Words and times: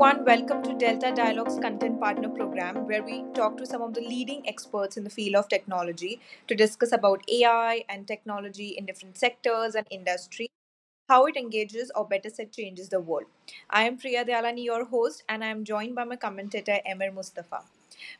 everyone. 0.00 0.24
Welcome 0.24 0.62
to 0.62 0.74
Delta 0.74 1.12
Dialogues 1.12 1.58
Content 1.58 1.98
Partner 1.98 2.28
Program, 2.28 2.86
where 2.86 3.02
we 3.02 3.24
talk 3.34 3.56
to 3.56 3.66
some 3.66 3.82
of 3.82 3.94
the 3.94 4.00
leading 4.00 4.46
experts 4.48 4.96
in 4.96 5.02
the 5.02 5.10
field 5.10 5.34
of 5.34 5.48
technology 5.48 6.20
to 6.46 6.54
discuss 6.54 6.92
about 6.92 7.24
AI 7.28 7.84
and 7.88 8.06
technology 8.06 8.68
in 8.78 8.86
different 8.86 9.18
sectors 9.18 9.74
and 9.74 9.88
industries, 9.90 10.50
how 11.08 11.26
it 11.26 11.36
engages 11.36 11.90
or 11.96 12.06
better 12.06 12.30
said 12.30 12.52
changes 12.52 12.90
the 12.90 13.00
world. 13.00 13.24
I 13.70 13.88
am 13.88 13.98
Priya 13.98 14.24
Dialani, 14.24 14.62
your 14.62 14.84
host, 14.84 15.24
and 15.28 15.42
I 15.42 15.48
am 15.48 15.64
joined 15.64 15.96
by 15.96 16.04
my 16.04 16.14
commentator 16.14 16.78
Emir 16.86 17.10
Mustafa. 17.10 17.62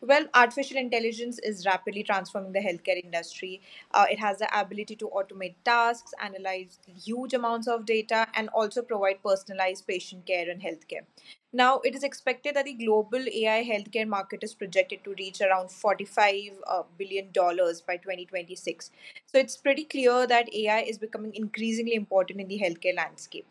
Well, 0.01 0.27
artificial 0.35 0.79
intelligence 0.79 1.39
is 1.39 1.65
rapidly 1.65 2.03
transforming 2.03 2.53
the 2.53 2.59
healthcare 2.59 3.01
industry. 3.03 3.61
Uh, 3.93 4.07
it 4.11 4.19
has 4.19 4.39
the 4.39 4.49
ability 4.61 4.97
to 4.97 5.09
automate 5.11 5.55
tasks, 5.65 6.13
analyze 6.21 6.81
huge 7.05 7.35
amounts 7.35 7.69
of 7.69 7.87
data, 7.87 8.27
and 8.35 8.49
also 8.49 8.83
provide 8.83 9.23
personalized 9.23 9.87
patient 9.87 10.27
care 10.27 10.51
and 10.51 10.61
healthcare. 10.63 11.03
Now, 11.53 11.81
it 11.81 11.95
is 11.95 12.03
expected 12.03 12.57
that 12.57 12.67
the 12.67 12.75
global 12.75 13.25
AI 13.27 13.65
healthcare 13.65 14.07
market 14.07 14.43
is 14.43 14.53
projected 14.55 15.03
to 15.05 15.15
reach 15.19 15.41
around 15.41 15.71
45 15.71 16.35
uh, 16.67 16.83
billion 16.99 17.31
dollars 17.33 17.81
by 17.81 17.97
2026. 17.97 18.91
So, 19.27 19.39
it's 19.39 19.57
pretty 19.57 19.85
clear 19.85 20.27
that 20.27 20.55
AI 20.55 20.81
is 20.81 20.99
becoming 20.99 21.35
increasingly 21.35 21.95
important 21.95 22.41
in 22.41 22.49
the 22.49 22.59
healthcare 22.59 22.95
landscape. 22.95 23.47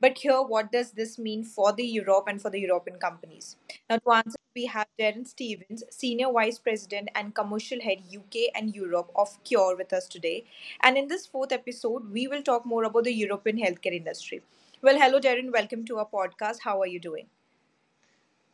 But 0.00 0.18
here, 0.18 0.42
what 0.42 0.70
does 0.70 0.92
this 0.92 1.18
mean 1.18 1.42
for 1.44 1.72
the 1.72 1.84
Europe 1.84 2.26
and 2.28 2.40
for 2.40 2.50
the 2.50 2.60
European 2.60 2.98
companies? 2.98 3.56
Now, 3.90 3.98
to 3.98 4.10
answer, 4.12 4.38
we 4.54 4.66
have 4.66 4.86
Darren 5.00 5.26
Stephens, 5.26 5.82
Senior 5.90 6.30
Vice 6.30 6.58
President 6.58 7.08
and 7.16 7.34
Commercial 7.34 7.80
Head 7.80 8.02
UK 8.10 8.50
and 8.54 8.76
Europe 8.76 9.10
of 9.16 9.42
Qure 9.44 9.76
with 9.76 9.92
us 9.92 10.06
today. 10.06 10.44
And 10.82 10.96
in 10.96 11.08
this 11.08 11.26
fourth 11.26 11.50
episode, 11.52 12.12
we 12.12 12.28
will 12.28 12.42
talk 12.42 12.64
more 12.64 12.84
about 12.84 13.04
the 13.04 13.12
European 13.14 13.56
healthcare 13.58 13.96
industry. 13.96 14.42
Well, 14.84 14.98
hello, 14.98 15.18
Darren. 15.18 15.50
Welcome 15.50 15.86
to 15.86 15.96
our 15.96 16.06
podcast. 16.06 16.58
How 16.60 16.78
are 16.82 16.86
you 16.86 17.00
doing? 17.00 17.28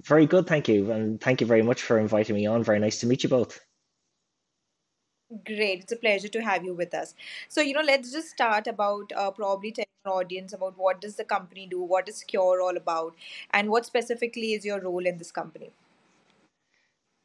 Very 0.04 0.26
good, 0.26 0.46
thank 0.46 0.68
you. 0.68 0.92
And 0.92 1.20
thank 1.20 1.40
you 1.40 1.46
very 1.48 1.62
much 1.62 1.82
for 1.82 1.98
inviting 1.98 2.36
me 2.36 2.46
on. 2.46 2.62
Very 2.62 2.78
nice 2.78 3.00
to 3.00 3.08
meet 3.08 3.24
you 3.24 3.28
both. 3.28 3.58
Great. 5.44 5.80
It's 5.80 5.90
a 5.90 5.96
pleasure 5.96 6.28
to 6.28 6.40
have 6.40 6.64
you 6.64 6.72
with 6.72 6.94
us. 6.94 7.16
So, 7.48 7.60
you 7.60 7.74
know, 7.74 7.80
let's 7.80 8.12
just 8.12 8.28
start 8.28 8.68
about 8.68 9.10
uh, 9.16 9.32
probably 9.32 9.72
telling 9.72 9.88
our 10.04 10.20
audience 10.20 10.52
about 10.52 10.78
what 10.78 11.00
does 11.00 11.16
the 11.16 11.24
company 11.24 11.66
do, 11.66 11.82
what 11.82 12.08
is 12.08 12.24
Qure 12.32 12.62
all 12.62 12.76
about, 12.76 13.16
and 13.50 13.68
what 13.68 13.84
specifically 13.84 14.52
is 14.52 14.64
your 14.64 14.80
role 14.80 15.04
in 15.06 15.18
this 15.18 15.32
company. 15.32 15.72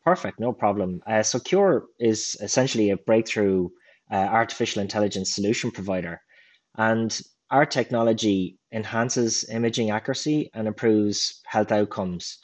Perfect, 0.04 0.40
no 0.40 0.52
problem. 0.52 1.04
Uh, 1.06 1.22
so 1.22 1.38
Qure 1.38 1.84
is 2.00 2.36
essentially 2.42 2.90
a 2.90 2.98
breakthrough 2.98 3.70
uh, 4.12 4.16
artificial 4.16 4.82
intelligence 4.82 5.36
solution 5.36 5.70
provider, 5.70 6.22
and 6.76 7.22
our 7.52 7.66
technology 7.66 8.58
enhances 8.76 9.48
imaging 9.50 9.90
accuracy 9.90 10.52
and 10.54 10.68
improves 10.68 11.42
health 11.46 11.72
outcomes 11.72 12.38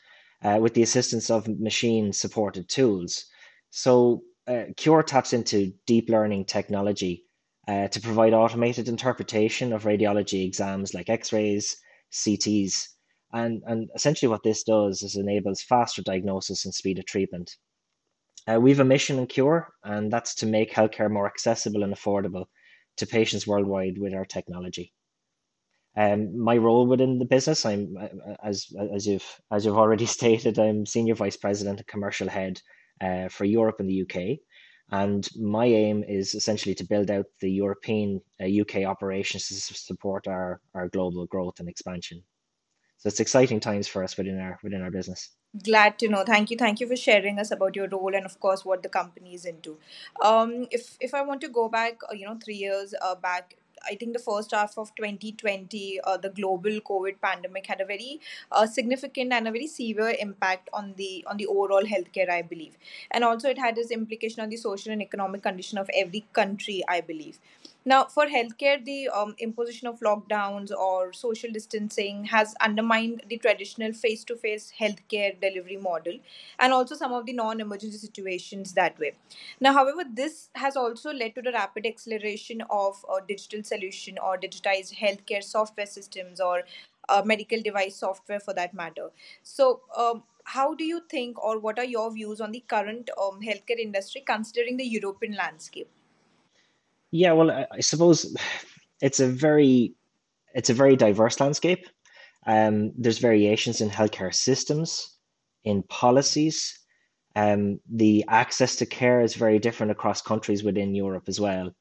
uh, 0.43 0.57
with 0.61 0.73
the 0.73 0.81
assistance 0.81 1.29
of 1.29 1.47
machine 1.59 2.13
supported 2.13 2.69
tools. 2.69 3.25
So 3.69 4.23
uh, 4.47 4.65
Qure 4.77 5.05
taps 5.05 5.33
into 5.33 5.73
deep 5.85 6.09
learning 6.09 6.45
technology 6.45 7.25
uh, 7.67 7.89
to 7.89 7.99
provide 7.99 8.33
automated 8.33 8.87
interpretation 8.87 9.73
of 9.73 9.83
radiology 9.83 10.45
exams 10.45 10.93
like 10.93 11.09
X-rays, 11.09 11.77
CTs, 12.11 12.87
and 13.33 13.61
and 13.67 13.89
essentially 13.93 14.29
what 14.29 14.43
this 14.43 14.63
does 14.63 15.03
is 15.03 15.15
enables 15.15 15.61
faster 15.61 16.01
diagnosis 16.01 16.65
and 16.65 16.73
speed 16.73 16.97
of 16.97 17.05
treatment. 17.05 17.57
Uh, 18.47 18.59
we 18.59 18.71
have 18.71 18.79
a 18.79 18.85
mission 18.85 19.19
in 19.19 19.27
Qure, 19.27 19.67
and 19.83 20.11
that's 20.11 20.33
to 20.35 20.45
make 20.45 20.71
healthcare 20.71 21.11
more 21.11 21.27
accessible 21.27 21.83
and 21.83 21.93
affordable 21.93 22.45
to 22.97 23.05
patients 23.05 23.45
worldwide 23.45 23.97
with 23.97 24.13
our 24.13 24.25
technology. 24.25 24.93
Um, 25.97 26.37
my 26.37 26.55
role 26.55 26.87
within 26.87 27.19
the 27.19 27.25
business, 27.25 27.65
I'm 27.65 27.97
uh, 27.99 28.35
as 28.43 28.67
as 28.93 29.05
you've 29.05 29.41
as 29.51 29.65
you've 29.65 29.77
already 29.77 30.05
stated, 30.17 30.57
I'm 30.57 30.85
senior 30.85 31.15
vice 31.15 31.37
president 31.37 31.79
and 31.79 31.87
commercial 31.87 32.29
head 32.29 32.61
uh, 33.01 33.27
for 33.29 33.45
Europe 33.45 33.77
and 33.79 33.89
the 33.89 34.01
UK. 34.03 34.39
And 34.91 35.27
my 35.37 35.65
aim 35.65 36.03
is 36.03 36.35
essentially 36.35 36.75
to 36.75 36.83
build 36.83 37.09
out 37.09 37.25
the 37.39 37.49
European 37.49 38.21
uh, 38.41 38.45
UK 38.45 38.83
operations 38.85 39.47
to 39.47 39.73
support 39.73 40.27
our, 40.27 40.59
our 40.75 40.89
global 40.89 41.25
growth 41.27 41.61
and 41.61 41.69
expansion. 41.69 42.23
So 42.97 43.07
it's 43.07 43.21
exciting 43.21 43.61
times 43.61 43.87
for 43.87 44.03
us 44.03 44.15
within 44.15 44.39
our 44.39 44.59
within 44.61 44.81
our 44.81 44.91
business. 44.91 45.31
Glad 45.63 45.97
to 45.99 46.07
know. 46.07 46.23
Thank 46.23 46.51
you. 46.51 46.57
Thank 46.57 46.79
you 46.79 46.87
for 46.87 46.95
sharing 46.95 47.39
us 47.39 47.51
about 47.51 47.75
your 47.75 47.87
role 47.89 48.15
and, 48.15 48.25
of 48.25 48.39
course, 48.39 48.63
what 48.63 48.83
the 48.83 48.89
company 48.89 49.33
is 49.33 49.43
into. 49.43 49.79
Um, 50.23 50.67
if 50.71 50.97
if 51.01 51.13
I 51.13 51.23
want 51.23 51.41
to 51.41 51.49
go 51.49 51.67
back, 51.67 51.99
uh, 52.09 52.13
you 52.13 52.25
know, 52.25 52.37
three 52.43 52.55
years 52.55 52.93
uh, 53.01 53.15
back, 53.15 53.55
I 53.89 53.95
think 53.95 54.13
the 54.13 54.19
first 54.19 54.51
half 54.51 54.77
of 54.77 54.93
2020, 54.95 55.99
uh, 56.03 56.17
the 56.17 56.29
global 56.29 56.79
COVID 56.81 57.21
pandemic 57.21 57.67
had 57.67 57.81
a 57.81 57.85
very 57.85 58.19
uh, 58.51 58.65
significant 58.65 59.33
and 59.33 59.47
a 59.47 59.51
very 59.51 59.67
severe 59.67 60.15
impact 60.19 60.69
on 60.73 60.93
the 60.97 61.25
on 61.27 61.37
the 61.37 61.47
overall 61.47 61.83
healthcare, 61.83 62.29
I 62.29 62.41
believe, 62.41 62.77
and 63.11 63.23
also 63.23 63.49
it 63.49 63.57
had 63.57 63.77
its 63.77 63.91
implication 63.91 64.41
on 64.41 64.49
the 64.49 64.57
social 64.57 64.91
and 64.91 65.01
economic 65.01 65.43
condition 65.43 65.77
of 65.77 65.89
every 65.93 66.25
country, 66.33 66.83
I 66.87 67.01
believe. 67.01 67.39
Now, 67.83 68.05
for 68.05 68.27
healthcare, 68.27 68.83
the 68.83 69.09
um, 69.09 69.33
imposition 69.39 69.87
of 69.87 69.99
lockdowns 70.01 70.71
or 70.71 71.13
social 71.13 71.51
distancing 71.51 72.25
has 72.25 72.53
undermined 72.61 73.23
the 73.27 73.37
traditional 73.37 73.91
face 73.91 74.23
to 74.25 74.35
face 74.35 74.71
healthcare 74.79 75.39
delivery 75.41 75.77
model 75.77 76.19
and 76.59 76.73
also 76.73 76.93
some 76.93 77.11
of 77.11 77.25
the 77.25 77.33
non 77.33 77.59
emergency 77.59 77.97
situations 77.97 78.73
that 78.73 78.99
way. 78.99 79.13
Now, 79.59 79.73
however, 79.73 80.03
this 80.07 80.49
has 80.53 80.75
also 80.77 81.11
led 81.11 81.33
to 81.35 81.41
the 81.41 81.51
rapid 81.51 81.87
acceleration 81.87 82.61
of 82.69 83.03
uh, 83.09 83.19
digital 83.27 83.63
solution 83.63 84.19
or 84.19 84.37
digitized 84.37 84.95
healthcare 84.97 85.43
software 85.43 85.87
systems 85.87 86.39
or 86.39 86.63
uh, 87.09 87.23
medical 87.25 87.61
device 87.63 87.95
software 87.95 88.39
for 88.39 88.53
that 88.53 88.75
matter. 88.75 89.09
So, 89.41 89.81
um, 89.97 90.23
how 90.43 90.75
do 90.75 90.83
you 90.83 91.01
think, 91.09 91.43
or 91.43 91.59
what 91.59 91.79
are 91.79 91.85
your 91.85 92.11
views 92.13 92.41
on 92.41 92.51
the 92.51 92.63
current 92.67 93.09
um, 93.19 93.41
healthcare 93.41 93.79
industry 93.79 94.21
considering 94.25 94.77
the 94.77 94.85
European 94.85 95.35
landscape? 95.35 95.89
Yeah, 97.11 97.33
well, 97.33 97.51
I, 97.51 97.81
suppose 97.81 98.35
it's 99.01 99.19
a 99.19 99.27
very 99.27 99.95
it's 100.53 100.69
a 100.69 100.73
very 100.73 100.95
diverse 100.95 101.39
landscape. 101.39 101.87
Um, 102.47 102.93
there's 102.97 103.19
variations 103.19 103.81
in 103.81 103.89
healthcare 103.89 104.33
systems, 104.33 105.17
in 105.63 105.83
policies. 105.83 106.77
Um, 107.35 107.79
the 107.89 108.25
access 108.27 108.75
to 108.77 108.85
care 108.85 109.21
is 109.21 109.35
very 109.35 109.59
different 109.59 109.91
across 109.91 110.21
countries 110.21 110.63
within 110.63 110.95
Europe 110.95 111.25
as 111.27 111.39
well. 111.39 111.71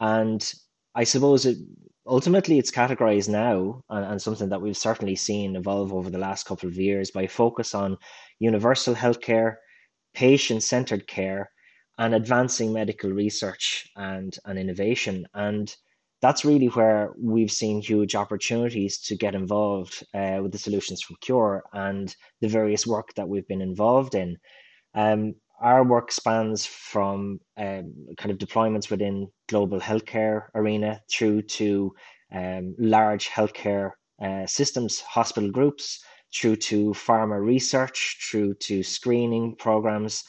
And 0.00 0.52
I 0.94 1.04
suppose 1.04 1.46
it 1.46 1.58
ultimately 2.06 2.58
it's 2.58 2.70
categorized 2.70 3.28
now 3.28 3.84
and, 3.90 4.04
and 4.04 4.22
something 4.22 4.48
that 4.48 4.62
we've 4.62 4.76
certainly 4.76 5.14
seen 5.14 5.56
evolve 5.56 5.92
over 5.92 6.10
the 6.10 6.18
last 6.18 6.46
couple 6.46 6.68
of 6.68 6.76
years 6.76 7.10
by 7.10 7.26
focus 7.26 7.74
on 7.74 7.98
universal 8.38 8.94
healthcare, 8.94 9.56
patient-centered 10.14 11.06
care, 11.06 11.50
and 11.98 12.14
advancing 12.14 12.72
medical 12.72 13.10
research 13.10 13.90
and, 13.96 14.36
and 14.44 14.58
innovation. 14.58 15.26
And 15.34 15.74
that's 16.20 16.44
really 16.44 16.66
where 16.66 17.12
we've 17.20 17.50
seen 17.50 17.80
huge 17.80 18.14
opportunities 18.14 18.98
to 19.02 19.16
get 19.16 19.34
involved 19.34 20.04
uh, 20.14 20.38
with 20.42 20.52
the 20.52 20.58
solutions 20.58 21.02
from 21.02 21.16
Qure 21.22 21.60
and 21.72 22.14
the 22.40 22.48
various 22.48 22.86
work 22.86 23.14
that 23.14 23.28
we've 23.28 23.46
been 23.46 23.62
involved 23.62 24.14
in. 24.14 24.36
Um, 24.94 25.34
our 25.60 25.84
work 25.84 26.12
spans 26.12 26.66
from 26.66 27.40
um, 27.56 27.92
kind 28.16 28.30
of 28.30 28.38
deployments 28.38 28.90
within 28.90 29.28
global 29.48 29.80
healthcare 29.80 30.46
arena 30.54 31.00
through 31.10 31.42
to 31.42 31.92
um, 32.32 32.74
large 32.78 33.28
healthcare 33.28 33.92
uh, 34.22 34.46
systems, 34.46 35.00
hospital 35.00 35.50
groups, 35.50 36.00
through 36.34 36.56
to 36.56 36.90
pharma 36.90 37.40
research, 37.40 38.18
through 38.30 38.54
to 38.54 38.82
screening 38.82 39.56
programs, 39.56 40.24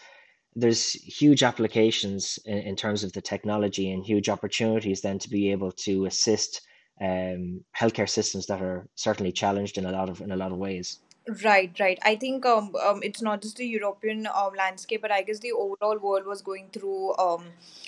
there's 0.60 0.92
huge 0.92 1.44
applications 1.44 2.40
in, 2.46 2.58
in 2.60 2.76
terms 2.76 3.04
of 3.04 3.14
the 3.14 3.22
technology 3.22 3.92
and 3.92 4.06
huge 4.06 4.30
opportunities 4.30 5.02
then 5.02 5.20
to 5.20 5.30
be 5.30 5.52
able 5.52 5.72
to 5.72 6.06
assist 6.06 6.62
um, 7.02 7.64
healthcare 7.78 8.10
systems 8.10 8.46
that 8.48 8.62
are 8.62 8.88
certainly 8.96 9.32
challenged 9.32 9.78
in 9.78 9.86
a 9.86 9.92
lot 9.92 10.10
of 10.10 10.22
in 10.22 10.32
a 10.32 10.36
lot 10.36 10.52
of 10.52 10.58
ways. 10.58 11.00
Right, 11.44 11.72
right. 11.80 12.00
I 12.04 12.16
think 12.16 12.46
um, 12.46 12.74
um, 12.84 13.02
it's 13.04 13.22
not 13.22 13.42
just 13.42 13.58
the 13.58 13.68
European 13.68 14.28
um, 14.28 14.54
landscape, 14.58 15.02
but 15.02 15.12
I 15.12 15.22
guess 15.22 15.40
the 15.40 15.52
overall 15.52 16.00
world 16.00 16.26
was 16.26 16.42
going 16.42 16.70
through 16.74 17.16
um, 17.18 17.46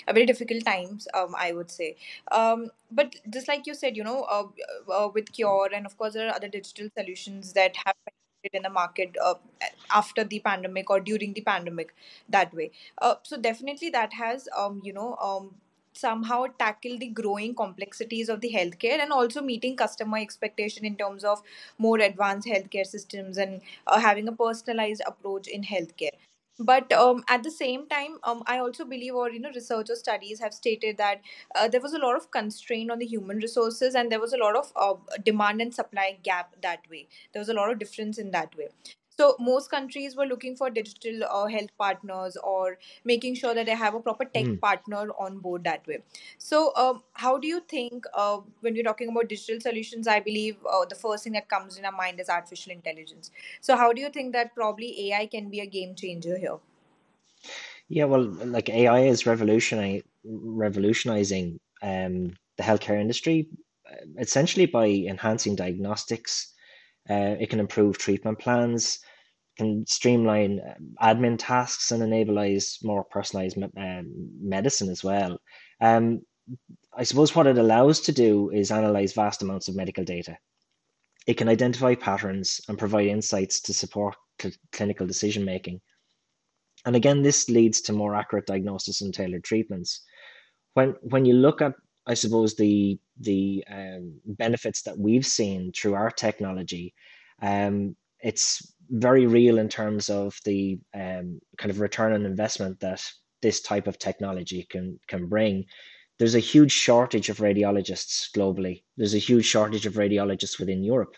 a 0.08 0.14
very 0.14 0.28
difficult 0.28 0.64
times, 0.64 1.08
um, 1.16 1.34
I 1.36 1.52
would 1.52 1.72
say. 1.72 1.96
Um, 2.32 2.70
but 2.92 3.16
just 3.30 3.48
like 3.48 3.66
you 3.66 3.74
said, 3.74 3.98
you 3.98 4.04
know, 4.04 4.24
uh, 4.24 4.48
uh, 4.92 5.10
with 5.14 5.32
Qure, 5.32 5.76
and 5.76 5.88
of 5.88 5.98
course, 5.98 6.14
there 6.14 6.28
are 6.28 6.36
other 6.36 6.50
digital 6.50 6.90
solutions 6.96 7.54
that 7.54 7.76
have 7.84 7.96
in 8.54 8.64
the 8.64 8.70
market 8.70 9.16
uh, 9.24 9.36
after 9.92 10.24
the 10.24 10.40
pandemic 10.40 10.90
or 10.90 11.00
during 11.00 11.34
the 11.34 11.42
pandemic 11.42 11.94
that 12.30 12.54
way. 12.54 12.72
Uh, 13.02 13.16
so 13.24 13.38
definitely 13.38 13.90
that 13.90 14.14
has 14.14 14.48
um, 14.58 14.82
you 14.84 14.94
know 14.94 15.16
um, 15.18 15.56
somehow 15.94 16.46
tackle 16.58 16.98
the 16.98 17.08
growing 17.08 17.54
complexities 17.54 18.30
of 18.30 18.42
the 18.42 18.52
healthcare 18.54 19.00
and 19.00 19.12
also 19.12 19.42
meeting 19.42 19.76
customer 19.76 20.18
expectation 20.18 20.86
in 20.86 20.96
terms 20.96 21.24
of 21.24 21.42
more 21.78 22.00
advanced 22.00 22.48
healthcare 22.48 22.86
systems 22.86 23.38
and 23.38 23.62
uh, 23.88 24.00
having 24.00 24.28
a 24.28 24.32
personalized 24.32 25.02
approach 25.06 25.48
in 25.48 25.64
healthcare 25.64 26.18
but 26.66 26.92
um, 26.94 27.24
at 27.30 27.44
the 27.44 27.52
same 27.52 27.88
time 27.88 28.18
um, 28.24 28.44
i 28.48 28.58
also 28.60 28.86
believe 28.86 29.14
or 29.14 29.30
you 29.32 29.40
know 29.40 29.52
research 29.56 29.90
or 29.90 29.96
studies 29.96 30.40
have 30.40 30.54
stated 30.54 30.98
that 30.98 31.22
uh, 31.56 31.68
there 31.68 31.82
was 31.82 31.94
a 31.94 32.00
lot 32.00 32.16
of 32.16 32.30
constraint 32.32 32.92
on 32.92 33.00
the 33.00 33.06
human 33.06 33.38
resources 33.38 33.96
and 33.96 34.12
there 34.12 34.20
was 34.20 34.34
a 34.34 34.38
lot 34.38 34.56
of 34.56 34.72
uh, 34.76 34.94
demand 35.26 35.62
and 35.62 35.74
supply 35.74 36.18
gap 36.24 36.56
that 36.62 36.80
way. 36.90 37.08
There 37.34 37.40
was 37.40 37.50
a 37.50 37.54
lot 37.54 37.72
of 37.72 37.80
difference 37.80 38.18
in 38.18 38.32
that 38.32 38.56
way 38.58 38.70
so 39.22 39.36
most 39.40 39.70
countries 39.72 40.16
were 40.16 40.26
looking 40.26 40.56
for 40.56 40.70
digital 40.70 41.24
uh, 41.30 41.48
health 41.48 41.72
partners 41.78 42.38
or 42.44 42.78
making 43.06 43.36
sure 43.36 43.54
that 43.54 43.66
they 43.66 43.76
have 43.84 43.94
a 43.96 44.00
proper 44.00 44.26
tech 44.26 44.48
Mm, 44.48 44.60
partner 44.62 45.04
on 45.28 45.40
board 45.40 45.64
that 45.64 45.86
way. 45.88 46.00
So 46.38 46.74
um, 46.76 47.04
how 47.14 47.38
do 47.38 47.48
you 47.48 47.62
think 47.76 48.06
uh, 48.14 48.40
when 48.62 48.74
we're 48.74 48.84
talking 48.92 49.10
about 49.10 49.30
digital 49.30 49.60
solutions 49.62 50.08
i 50.08 50.20
believe 50.20 50.58
uh, 50.76 50.86
the 50.94 50.96
first 51.04 51.24
thing 51.24 51.34
that 51.34 51.50
comes 51.50 51.78
in 51.78 51.86
our 51.86 51.98
mind 52.02 52.20
is 52.20 52.30
artificial 52.30 52.72
intelligence. 52.72 53.32
So 53.62 53.78
how 53.78 53.94
do 53.94 54.02
you 54.02 54.10
think 54.10 54.34
that 54.34 54.56
probably 54.56 54.92
ai 55.12 55.26
can 55.28 55.50
be 55.50 55.60
a 55.60 55.66
game 55.66 55.96
changer 55.96 56.38
here? 56.38 56.58
Yeah, 57.90 58.06
well, 58.06 58.24
like 58.24 58.70
AI 58.70 59.02
is 59.02 59.26
revolutionizing 59.26 60.04
revolutionizing 60.24 61.60
um, 61.82 62.36
the 62.58 62.64
healthcare 62.64 63.00
industry 63.00 63.48
uh, 63.90 63.96
essentially 64.20 64.66
by 64.66 64.88
enhancing 64.88 65.56
diagnostics. 65.56 66.54
Uh, 67.10 67.36
it 67.40 67.50
can 67.50 67.60
improve 67.60 67.98
treatment 67.98 68.40
plans, 68.40 69.00
can 69.62 69.86
streamline 69.86 70.60
um, 70.60 70.96
admin 71.02 71.38
tasks, 71.38 71.92
and 71.92 72.02
enableize 72.02 72.84
more 72.84 73.04
personalized 73.04 73.58
um, 73.78 74.06
medicine 74.42 74.90
as 74.90 75.04
well. 75.04 75.40
Um, 75.80 76.22
I 76.98 77.04
suppose 77.04 77.36
what 77.36 77.48
it 77.48 77.58
allows 77.58 78.02
to 78.02 78.12
do 78.12 78.50
is 78.50 78.72
analyze 78.72 79.14
vast 79.14 79.44
amounts 79.44 79.68
of 79.68 79.76
medical 79.76 80.04
data. 80.04 80.38
It 81.28 81.38
can 81.38 81.48
identify 81.48 81.94
patterns 81.96 82.60
and 82.68 82.80
provide 82.80 83.08
insights 83.08 83.62
to 83.62 83.74
support 83.74 84.16
cl- 84.42 84.56
clinical 84.72 85.06
decision 85.06 85.46
making. 85.46 85.80
And 86.86 86.96
again, 86.96 87.22
this 87.22 87.48
leads 87.48 87.82
to 87.82 87.94
more 87.94 88.16
accurate 88.16 88.48
diagnosis 88.48 89.02
and 89.02 89.14
tailored 89.14 89.44
treatments. 89.44 90.02
When 90.74 90.96
when 91.02 91.26
you 91.26 91.36
look 91.36 91.62
at, 91.62 91.74
I 92.08 92.16
suppose 92.16 92.56
the 92.56 93.00
the 93.20 93.64
um, 93.70 94.20
benefits 94.26 94.82
that 94.84 94.98
we've 94.98 95.26
seen 95.26 95.72
through 95.72 95.94
our 95.94 96.10
technology, 96.10 96.96
um, 97.42 97.96
it's 98.20 98.71
very 98.92 99.26
real 99.26 99.58
in 99.58 99.70
terms 99.70 100.10
of 100.10 100.38
the 100.46 100.80
um, 100.94 101.40
kind 101.58 101.72
of 101.72 101.80
return 101.80 102.14
on 102.14 102.26
investment 102.26 102.80
that 102.82 103.04
this 103.42 103.62
type 103.62 103.88
of 103.88 103.98
technology 103.98 104.68
can 104.70 105.00
can 105.08 105.28
bring. 105.28 105.66
There's 106.20 106.36
a 106.36 106.40
huge 106.40 106.72
shortage 106.72 107.30
of 107.30 107.38
radiologists 107.38 108.30
globally. 108.36 108.84
There's 108.98 109.16
a 109.16 109.26
huge 109.30 109.46
shortage 109.46 109.88
of 109.88 109.94
radiologists 109.94 110.60
within 110.60 110.84
Europe 110.84 111.16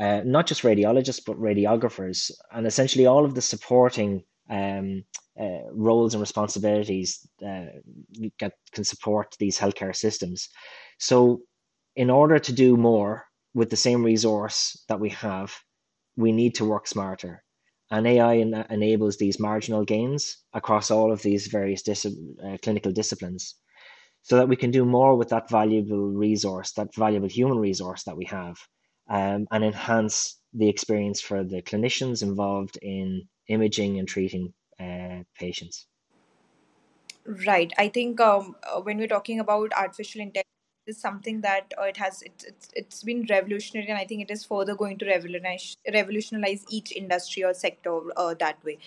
uh, 0.00 0.22
not 0.24 0.46
just 0.46 0.62
radiologists, 0.62 1.20
but 1.24 1.38
radiographers, 1.38 2.30
and 2.52 2.66
essentially 2.66 3.06
all 3.06 3.24
of 3.24 3.34
the 3.34 3.42
supporting 3.42 4.24
um, 4.48 5.04
uh, 5.38 5.70
roles 5.72 6.14
and 6.14 6.20
responsibilities 6.20 7.26
uh, 7.42 7.66
that 8.40 8.52
can 8.72 8.84
support 8.84 9.36
these 9.38 9.58
healthcare 9.58 9.94
systems. 9.94 10.48
So, 10.98 11.42
in 11.96 12.08
order 12.08 12.38
to 12.38 12.52
do 12.52 12.76
more 12.78 13.26
with 13.52 13.68
the 13.68 13.76
same 13.76 14.02
resource 14.02 14.82
that 14.88 15.00
we 15.00 15.10
have, 15.10 15.54
we 16.16 16.32
need 16.32 16.54
to 16.56 16.64
work 16.64 16.86
smarter. 16.86 17.42
And 17.90 18.06
AI 18.06 18.38
en- 18.38 18.66
enables 18.70 19.16
these 19.16 19.40
marginal 19.40 19.84
gains 19.84 20.38
across 20.52 20.90
all 20.90 21.12
of 21.12 21.22
these 21.22 21.48
various 21.48 21.82
dis- 21.82 22.06
uh, 22.06 22.56
clinical 22.62 22.92
disciplines 22.92 23.56
so 24.22 24.36
that 24.36 24.48
we 24.48 24.56
can 24.56 24.70
do 24.70 24.84
more 24.84 25.16
with 25.16 25.30
that 25.30 25.48
valuable 25.50 26.10
resource, 26.10 26.72
that 26.74 26.94
valuable 26.94 27.28
human 27.28 27.58
resource 27.58 28.04
that 28.04 28.16
we 28.16 28.26
have, 28.26 28.56
um, 29.08 29.46
and 29.50 29.64
enhance 29.64 30.38
the 30.52 30.68
experience 30.68 31.20
for 31.20 31.42
the 31.42 31.62
clinicians 31.62 32.22
involved 32.22 32.78
in 32.82 33.22
imaging 33.48 33.98
and 33.98 34.08
treating 34.08 34.52
uh, 34.78 35.22
patients. 35.38 35.86
Right. 37.46 37.72
I 37.78 37.88
think 37.88 38.20
um, 38.20 38.56
uh, 38.62 38.80
when 38.80 38.98
we're 38.98 39.06
talking 39.06 39.40
about 39.40 39.72
artificial 39.76 40.20
intelligence, 40.20 40.49
is 40.86 40.98
something 40.98 41.40
that 41.42 41.72
uh, 41.78 41.84
it 41.84 41.96
has 41.96 42.22
it's, 42.22 42.44
it's 42.44 42.68
it's 42.74 43.02
been 43.02 43.26
revolutionary, 43.30 43.88
and 43.88 43.98
I 43.98 44.04
think 44.04 44.22
it 44.22 44.30
is 44.30 44.44
further 44.44 44.74
going 44.74 44.98
to 44.98 45.06
revolutionize 45.06 45.76
revolutionize 45.92 46.64
each 46.70 46.92
industry 46.92 47.44
or 47.44 47.54
sector 47.54 48.00
uh, 48.16 48.34
that 48.34 48.62
way. 48.64 48.78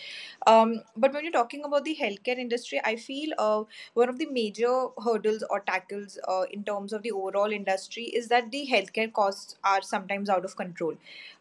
Um, 0.48 0.82
but 0.96 1.14
when 1.14 1.24
you're 1.24 1.32
talking 1.32 1.64
about 1.64 1.86
the 1.86 1.96
healthcare 2.00 2.38
industry, 2.38 2.82
I 2.84 2.96
feel 2.96 3.34
uh, 3.38 3.64
one 3.94 4.10
of 4.10 4.18
the 4.20 4.26
major 4.26 4.88
hurdles 5.04 5.44
or 5.50 5.60
tackles 5.62 6.18
uh, 6.28 6.44
in 6.52 6.64
terms 6.64 6.94
of 6.94 7.02
the 7.04 7.12
overall 7.12 7.52
industry 7.52 8.04
is 8.06 8.28
that 8.30 8.52
the 8.52 8.68
healthcare 8.72 9.12
costs 9.12 9.56
are 9.64 9.82
sometimes 9.82 10.30
out 10.30 10.46
of 10.46 10.56
control. 10.56 10.96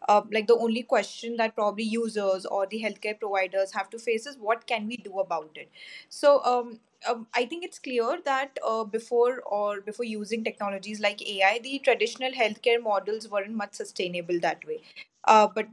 Uh, 0.09 0.23
like 0.33 0.47
the 0.47 0.57
only 0.57 0.83
question 0.83 1.37
that 1.37 1.55
probably 1.55 1.85
users 1.85 2.45
or 2.47 2.67
the 2.67 2.83
healthcare 2.83 3.19
providers 3.19 3.73
have 3.73 3.89
to 3.91 3.99
face 3.99 4.27
is 4.27 4.37
what 4.37 4.67
can 4.67 4.87
we 4.87 4.97
do 4.97 5.19
about 5.21 5.51
it? 5.55 5.69
So 6.09 6.43
um, 6.45 6.81
um, 7.09 7.27
I 7.35 7.45
think 7.47 7.65
it's 7.65 7.79
clear 7.79 8.19
that 8.25 8.59
uh, 8.67 8.85
before 8.85 9.41
or 9.47 9.81
before 9.81 10.05
using 10.05 10.45
technologies 10.45 11.01
like 11.01 11.21
AI, 11.23 11.59
the 11.63 11.79
traditional 11.81 12.33
healthcare 12.33 12.83
models 12.83 13.29
weren't 13.29 13.55
much 13.55 13.75
sustainable 13.75 14.39
that 14.41 14.65
way. 14.67 14.81
Uh, 15.25 15.47
but 15.55 15.69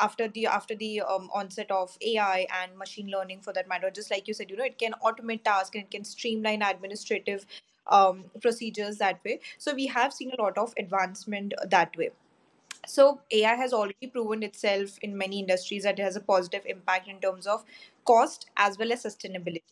after 0.00 0.26
the 0.28 0.46
after 0.46 0.74
the 0.74 1.00
um, 1.02 1.30
onset 1.32 1.70
of 1.70 1.96
AI 2.02 2.46
and 2.62 2.76
machine 2.76 3.08
learning, 3.10 3.40
for 3.40 3.52
that 3.52 3.68
matter, 3.68 3.90
just 3.90 4.10
like 4.10 4.26
you 4.28 4.34
said, 4.34 4.50
you 4.50 4.56
know, 4.56 4.64
it 4.64 4.78
can 4.78 4.94
automate 5.04 5.44
tasks 5.44 5.74
and 5.74 5.84
it 5.84 5.90
can 5.90 6.04
streamline 6.04 6.62
administrative 6.62 7.46
um, 7.86 8.24
procedures 8.42 8.98
that 8.98 9.20
way. 9.24 9.40
So 9.58 9.74
we 9.74 9.86
have 9.86 10.12
seen 10.12 10.32
a 10.36 10.42
lot 10.42 10.58
of 10.58 10.74
advancement 10.78 11.54
that 11.70 11.96
way. 11.96 12.10
So 12.86 13.20
AI 13.32 13.54
has 13.56 13.72
already 13.72 14.08
proven 14.12 14.42
itself 14.42 14.98
in 15.02 15.16
many 15.18 15.40
industries 15.40 15.84
that 15.84 15.98
it 15.98 16.02
has 16.02 16.16
a 16.16 16.20
positive 16.20 16.66
impact 16.66 17.08
in 17.08 17.20
terms 17.20 17.46
of 17.46 17.64
cost 18.06 18.46
as 18.56 18.78
well 18.78 18.92
as 18.92 19.04
sustainability. 19.04 19.62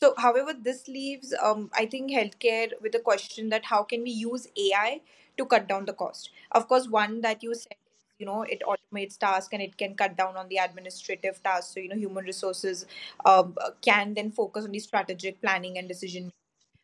So, 0.00 0.14
however, 0.18 0.52
this 0.52 0.88
leaves, 0.88 1.34
um, 1.42 1.70
I 1.74 1.86
think, 1.86 2.10
healthcare 2.10 2.72
with 2.82 2.94
a 2.94 2.98
question 3.00 3.48
that 3.50 3.64
how 3.66 3.82
can 3.82 4.02
we 4.02 4.10
use 4.10 4.46
AI 4.56 5.00
to 5.38 5.46
cut 5.46 5.68
down 5.68 5.86
the 5.86 5.92
cost? 5.94 6.30
Of 6.52 6.68
course, 6.68 6.88
one 6.88 7.20
that 7.22 7.42
you 7.42 7.54
said 7.54 7.76
you 8.18 8.26
know, 8.26 8.42
it 8.42 8.62
automates 8.66 9.18
tasks 9.18 9.52
and 9.52 9.62
it 9.62 9.76
can 9.76 9.94
cut 9.94 10.16
down 10.16 10.36
on 10.36 10.48
the 10.48 10.56
administrative 10.56 11.42
tasks. 11.42 11.74
So, 11.74 11.80
you 11.80 11.88
know, 11.88 11.96
human 11.96 12.24
resources 12.24 12.86
um, 13.24 13.56
can 13.82 14.14
then 14.14 14.30
focus 14.30 14.64
on 14.64 14.72
the 14.72 14.78
strategic 14.78 15.40
planning 15.40 15.78
and 15.78 15.88
decision. 15.88 16.32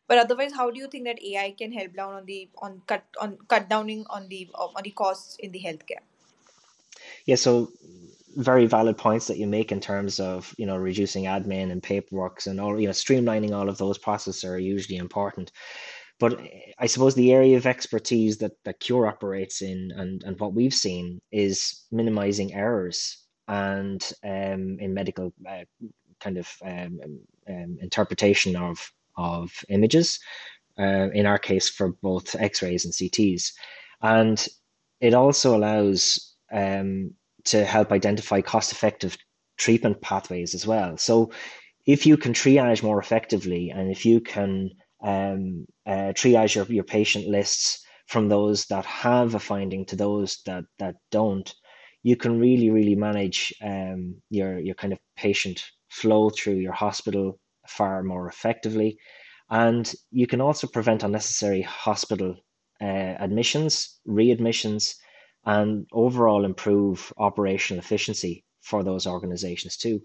But 0.07 0.19
otherwise, 0.19 0.53
how 0.53 0.69
do 0.69 0.79
you 0.79 0.87
think 0.87 1.05
that 1.05 1.23
AI 1.23 1.51
can 1.57 1.71
help 1.71 1.95
down 1.95 2.13
on 2.13 2.25
the 2.25 2.49
on 2.61 2.81
cut 2.87 3.03
on 3.19 3.37
cut 3.47 3.69
downing 3.69 4.05
on 4.09 4.27
the 4.27 4.49
uh, 4.53 4.67
on 4.75 4.83
the 4.83 4.91
costs 4.91 5.37
in 5.39 5.51
the 5.51 5.59
healthcare? 5.59 6.03
Yeah, 7.25 7.35
so 7.35 7.71
very 8.35 8.65
valid 8.65 8.97
points 8.97 9.27
that 9.27 9.37
you 9.37 9.47
make 9.47 9.71
in 9.71 9.79
terms 9.79 10.19
of 10.19 10.53
you 10.57 10.65
know 10.65 10.77
reducing 10.77 11.25
admin 11.25 11.71
and 11.71 11.83
paperwork 11.83 12.41
and 12.45 12.59
all 12.59 12.79
you 12.79 12.87
know 12.87 12.93
streamlining 12.93 13.51
all 13.51 13.69
of 13.69 13.77
those 13.77 13.97
processes 13.97 14.43
are 14.43 14.59
usually 14.59 14.97
important 14.97 15.51
but 16.19 16.39
I 16.79 16.85
suppose 16.85 17.15
the 17.15 17.33
area 17.33 17.57
of 17.57 17.65
expertise 17.65 18.37
that, 18.37 18.53
that 18.65 18.79
Qure 18.79 19.09
operates 19.09 19.61
in 19.61 19.91
and, 19.97 20.23
and 20.23 20.39
what 20.39 20.53
we've 20.53 20.73
seen 20.73 21.19
is 21.31 21.85
minimizing 21.91 22.53
errors 22.53 23.17
and 23.47 24.01
um, 24.23 24.77
in 24.79 24.93
medical 24.93 25.33
uh, 25.45 25.65
kind 26.19 26.37
of 26.37 26.49
um, 26.63 26.99
um, 27.49 27.77
interpretation 27.81 28.55
of 28.55 28.91
of 29.17 29.51
images. 29.69 30.19
Uh, 30.79 31.09
in 31.13 31.25
our 31.27 31.37
case, 31.37 31.69
for 31.69 31.89
both 32.01 32.35
X-rays 32.35 32.85
and 32.85 32.93
CTs, 32.93 33.51
and 34.01 34.47
it 35.01 35.13
also 35.13 35.55
allows 35.55 36.35
um, 36.51 37.11
to 37.45 37.65
help 37.65 37.91
identify 37.91 38.41
cost-effective 38.41 39.17
treatment 39.57 40.01
pathways 40.01 40.53
as 40.53 40.65
well. 40.65 40.97
So, 40.97 41.31
if 41.85 42.05
you 42.05 42.15
can 42.15 42.33
triage 42.33 42.81
more 42.81 42.99
effectively, 42.99 43.69
and 43.69 43.91
if 43.91 44.05
you 44.05 44.21
can 44.21 44.69
um, 45.03 45.65
uh, 45.85 46.13
triage 46.15 46.55
your, 46.55 46.65
your 46.65 46.83
patient 46.85 47.27
lists 47.27 47.83
from 48.07 48.29
those 48.29 48.65
that 48.67 48.85
have 48.85 49.35
a 49.35 49.39
finding 49.39 49.85
to 49.87 49.95
those 49.95 50.41
that 50.45 50.63
that 50.79 50.95
don't, 51.11 51.53
you 52.03 52.15
can 52.15 52.39
really 52.39 52.69
really 52.69 52.95
manage 52.95 53.53
um, 53.61 54.15
your 54.29 54.59
your 54.59 54.75
kind 54.75 54.93
of 54.93 54.99
patient 55.17 55.63
flow 55.89 56.29
through 56.29 56.55
your 56.55 56.73
hospital 56.73 57.39
far 57.67 58.03
more 58.03 58.27
effectively, 58.27 58.97
and 59.49 59.93
you 60.11 60.27
can 60.27 60.41
also 60.41 60.67
prevent 60.67 61.03
unnecessary 61.03 61.61
hospital 61.61 62.35
uh, 62.81 63.15
admissions, 63.19 63.99
readmissions, 64.07 64.95
and 65.45 65.85
overall 65.91 66.45
improve 66.45 67.11
operational 67.17 67.79
efficiency 67.79 68.45
for 68.61 68.83
those 68.83 69.07
organizations 69.07 69.77
too. 69.77 70.01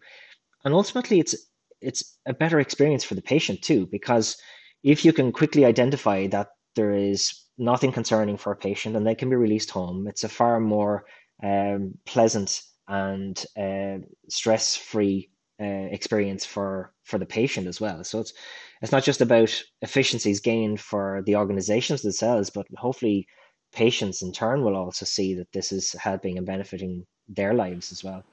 And 0.64 0.75
ultimately, 0.75 1.21
it's 1.21 1.35
it's 1.80 2.18
a 2.26 2.35
better 2.35 2.59
experience 2.59 3.04
for 3.04 3.14
the 3.14 3.23
patient 3.23 3.62
too, 3.62 3.87
because 3.87 4.37
if 4.83 5.04
you 5.04 5.12
can 5.12 5.33
quickly 5.33 5.64
identify 5.64 6.26
that 6.28 6.49
there 6.75 6.92
is 6.92 7.33
nothing 7.57 7.92
concerning 7.92 8.37
for 8.37 8.52
a 8.52 8.57
patient 8.57 8.97
and 8.97 9.07
they 9.07 9.14
can 9.14 9.30
be 9.30 9.37
released 9.37 9.71
home, 9.71 10.07
it's 10.09 10.25
a 10.25 10.28
far 10.28 10.61
more 10.61 11.04
um, 11.42 11.95
pleasant 12.04 12.62
and 12.88 13.45
uh, 13.57 13.99
stress-free 14.28 15.30
uh, 15.61 15.64
experience 15.64 16.45
for 16.45 16.92
for 17.04 17.18
the 17.18 17.26
patient 17.26 17.66
as 17.66 17.80
well. 17.80 18.02
So 18.04 18.21
it's 18.21 18.33
it's 18.83 18.92
not 18.92 19.04
just 19.04 19.21
about 19.21 19.62
efficiencies 19.83 20.40
gained 20.40 20.80
for 20.80 21.23
the 21.26 21.37
organizations 21.37 22.02
themselves, 22.02 22.50
but 22.50 22.66
hopefully 22.76 23.26
patients 23.72 24.22
in 24.22 24.32
turn 24.32 24.62
will 24.62 24.76
also 24.76 25.04
see 25.04 25.34
that 25.34 25.52
this 25.52 25.72
is 25.72 25.92
helping 25.92 26.38
and 26.38 26.46
benefiting 26.46 27.06
their 27.28 27.54
lives 27.54 27.92
as 27.92 28.02
well. 28.02 28.25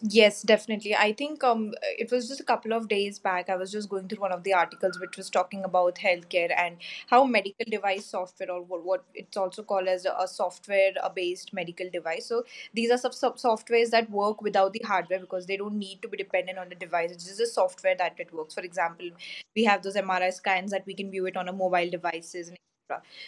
Yes, 0.00 0.42
definitely. 0.42 0.94
I 0.94 1.12
think 1.12 1.42
um 1.42 1.74
it 1.82 2.12
was 2.12 2.28
just 2.28 2.40
a 2.40 2.44
couple 2.44 2.72
of 2.72 2.86
days 2.86 3.18
back. 3.18 3.50
I 3.50 3.56
was 3.56 3.72
just 3.72 3.88
going 3.88 4.06
through 4.06 4.20
one 4.20 4.30
of 4.30 4.44
the 4.44 4.54
articles 4.54 5.00
which 5.00 5.16
was 5.16 5.28
talking 5.28 5.64
about 5.64 5.96
healthcare 5.96 6.52
and 6.56 6.76
how 7.08 7.24
medical 7.24 7.66
device 7.68 8.06
software 8.06 8.52
or 8.52 8.62
what, 8.62 9.02
it's 9.12 9.36
also 9.36 9.64
called 9.64 9.88
as 9.88 10.04
a, 10.04 10.28
software 10.28 10.92
based 11.16 11.52
medical 11.52 11.90
device. 11.90 12.26
So 12.26 12.44
these 12.74 12.92
are 12.92 12.98
some 12.98 13.32
softwares 13.32 13.90
that 13.90 14.08
work 14.08 14.40
without 14.40 14.72
the 14.72 14.82
hardware 14.84 15.18
because 15.18 15.46
they 15.46 15.56
don't 15.56 15.78
need 15.78 16.00
to 16.02 16.08
be 16.08 16.16
dependent 16.16 16.58
on 16.58 16.68
the 16.68 16.76
device. 16.76 17.10
It's 17.10 17.24
just 17.24 17.40
a 17.40 17.46
software 17.46 17.96
that 17.96 18.14
it 18.20 18.32
works. 18.32 18.54
For 18.54 18.60
example, 18.60 19.10
we 19.56 19.64
have 19.64 19.82
those 19.82 19.96
MRI 19.96 20.32
scans 20.32 20.70
that 20.70 20.86
we 20.86 20.94
can 20.94 21.10
view 21.10 21.26
it 21.26 21.36
on 21.36 21.48
a 21.48 21.52
mobile 21.52 21.90
devices 21.90 22.48
and 22.48 22.58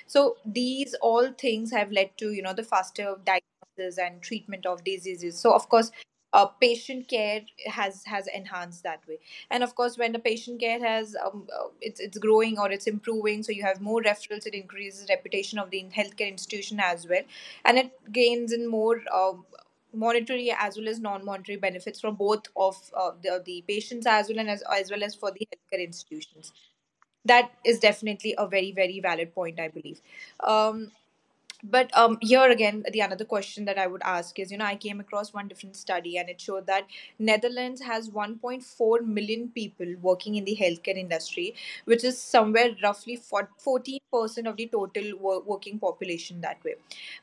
So 0.06 0.36
these 0.44 0.94
all 1.00 1.32
things 1.32 1.70
have 1.72 1.92
led 1.92 2.16
to 2.18 2.32
you 2.32 2.42
know 2.42 2.54
the 2.54 2.62
faster 2.62 3.16
diagnosis 3.24 3.98
and 3.98 4.22
treatment 4.22 4.66
of 4.66 4.84
diseases. 4.84 5.38
So 5.38 5.52
of 5.54 5.68
course 5.68 5.90
uh, 6.32 6.46
patient 6.46 7.08
care 7.08 7.42
has 7.66 8.04
has 8.04 8.26
enhanced 8.28 8.82
that 8.84 9.06
way. 9.08 9.18
And 9.50 9.62
of 9.62 9.74
course 9.74 9.98
when 9.98 10.12
the 10.12 10.18
patient 10.18 10.60
care 10.60 10.78
has 10.80 11.16
um, 11.24 11.46
uh, 11.58 11.68
it's 11.80 12.00
it's 12.00 12.18
growing 12.18 12.58
or 12.58 12.70
it's 12.70 12.86
improving 12.86 13.42
so 13.42 13.52
you 13.52 13.62
have 13.64 13.80
more 13.80 14.00
referrals 14.02 14.46
it 14.46 14.54
increases 14.54 15.08
reputation 15.08 15.58
of 15.58 15.70
the 15.70 15.84
healthcare 15.96 16.28
institution 16.28 16.80
as 16.80 17.06
well. 17.08 17.22
And 17.64 17.78
it 17.78 18.12
gains 18.12 18.52
in 18.52 18.68
more 18.68 19.00
uh, 19.12 19.32
monetary 19.92 20.54
as 20.56 20.76
well 20.76 20.88
as 20.88 21.00
non-monetary 21.00 21.56
benefits 21.58 22.00
from 22.00 22.14
both 22.14 22.44
of 22.56 22.76
uh, 22.96 23.10
the, 23.22 23.42
the 23.44 23.64
patients 23.66 24.06
as 24.06 24.28
well 24.28 24.38
and 24.38 24.48
as, 24.48 24.62
as 24.72 24.88
well 24.88 25.02
as 25.02 25.16
for 25.16 25.32
the 25.32 25.46
healthcare 25.52 25.84
institutions 25.84 26.52
that 27.24 27.50
is 27.64 27.78
definitely 27.78 28.34
a 28.38 28.46
very 28.46 28.72
very 28.72 29.00
valid 29.00 29.34
point 29.34 29.60
i 29.60 29.68
believe. 29.68 30.00
Um, 30.40 30.90
but 31.62 31.90
um 31.96 32.16
here 32.20 32.48
again 32.50 32.82
the 32.92 33.00
another 33.00 33.24
question 33.24 33.64
that 33.64 33.78
i 33.78 33.86
would 33.86 34.02
ask 34.04 34.38
is 34.38 34.50
you 34.50 34.58
know 34.58 34.64
i 34.64 34.74
came 34.76 35.00
across 35.00 35.32
one 35.32 35.48
different 35.48 35.76
study 35.76 36.16
and 36.16 36.28
it 36.30 36.40
showed 36.40 36.66
that 36.66 36.86
netherlands 37.18 37.82
has 37.82 38.08
1.4 38.10 39.00
million 39.04 39.48
people 39.48 39.94
working 40.00 40.34
in 40.36 40.44
the 40.44 40.56
healthcare 40.60 40.96
industry 40.96 41.54
which 41.84 42.04
is 42.04 42.18
somewhere 42.20 42.70
roughly 42.82 43.16
14% 43.16 44.46
of 44.46 44.56
the 44.56 44.66
total 44.66 45.10
wo- 45.18 45.42
working 45.46 45.78
population 45.78 46.40
that 46.40 46.62
way. 46.64 46.74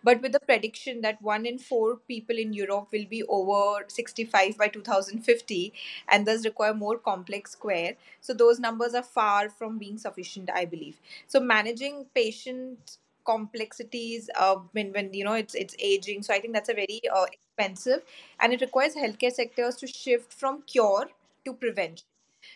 But 0.03 0.21
with 0.21 0.31
the 0.31 0.39
prediction 0.39 1.01
that 1.01 1.21
one 1.21 1.45
in 1.45 1.57
four 1.59 1.97
people 1.97 2.37
in 2.37 2.53
europe 2.53 2.87
will 2.91 3.05
be 3.05 3.23
over 3.23 3.85
65 3.87 4.57
by 4.57 4.67
2050 4.67 5.73
and 6.07 6.25
thus 6.25 6.45
require 6.45 6.73
more 6.73 6.97
complex 6.97 7.55
care 7.55 7.95
so 8.21 8.33
those 8.33 8.59
numbers 8.59 8.93
are 8.93 9.03
far 9.03 9.49
from 9.49 9.77
being 9.77 9.97
sufficient 9.97 10.49
i 10.53 10.65
believe. 10.65 10.99
So 11.27 11.39
managing 11.39 12.05
patient 12.15 12.97
complexities 13.29 14.29
uh, 14.45 14.55
when 14.71 14.91
when 14.97 15.13
you 15.13 15.23
know 15.29 15.33
it's 15.43 15.55
it's 15.63 15.75
aging. 15.91 16.23
So 16.23 16.33
i 16.33 16.39
think 16.39 16.53
that's 16.53 16.69
a 16.69 16.77
very 16.81 17.01
uh, 17.19 17.25
expensive 17.37 18.03
and 18.39 18.53
it 18.53 18.61
requires 18.61 18.95
healthcare 18.95 19.31
sectors 19.39 19.75
to 19.77 19.87
shift 19.87 20.33
from 20.33 20.61
cure 20.75 21.09
to 21.45 21.53
prevention. 21.53 22.05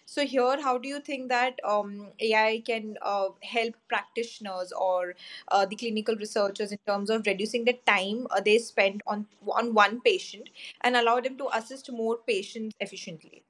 So 0.06 0.26
here 0.26 0.62
how 0.62 0.78
do 0.78 0.88
you 0.88 1.00
think 1.00 1.30
that 1.30 1.60
um, 1.74 1.94
ai 2.28 2.62
can 2.66 2.98
uh, 3.02 3.30
help 3.54 3.76
practitioners 3.94 4.72
or 4.90 5.16
uh, 5.48 5.66
the 5.66 5.76
clinical 5.76 6.16
researchers 6.16 6.72
in 6.72 6.80
terms 6.88 7.10
of 7.10 7.26
reducing 7.26 7.66
the 7.66 7.78
time 7.94 8.28
uh, 8.32 8.42
they 8.50 8.58
spend 8.60 9.02
on 9.08 9.26
on 9.62 9.74
one 9.74 10.02
patient 10.02 10.50
and 10.82 10.96
allow 11.04 11.20
them 11.20 11.38
to 11.44 11.50
assist 11.62 11.92
more 12.04 12.18
patients 12.34 12.76
efficiently 12.80 13.44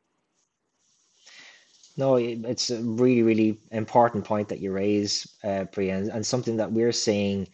No, 1.98 2.15
it's 2.15 2.69
a 2.69 2.81
really, 2.81 3.21
really 3.21 3.60
important 3.71 4.25
point 4.25 4.50
that 4.50 4.60
you 4.60 4.71
raise, 4.71 5.27
uh, 5.43 5.65
Priya, 5.71 5.98
and, 5.98 6.10
and 6.10 6.25
something 6.25 6.57
that 6.57 6.71
we're 6.71 6.91
seeing 6.91 7.48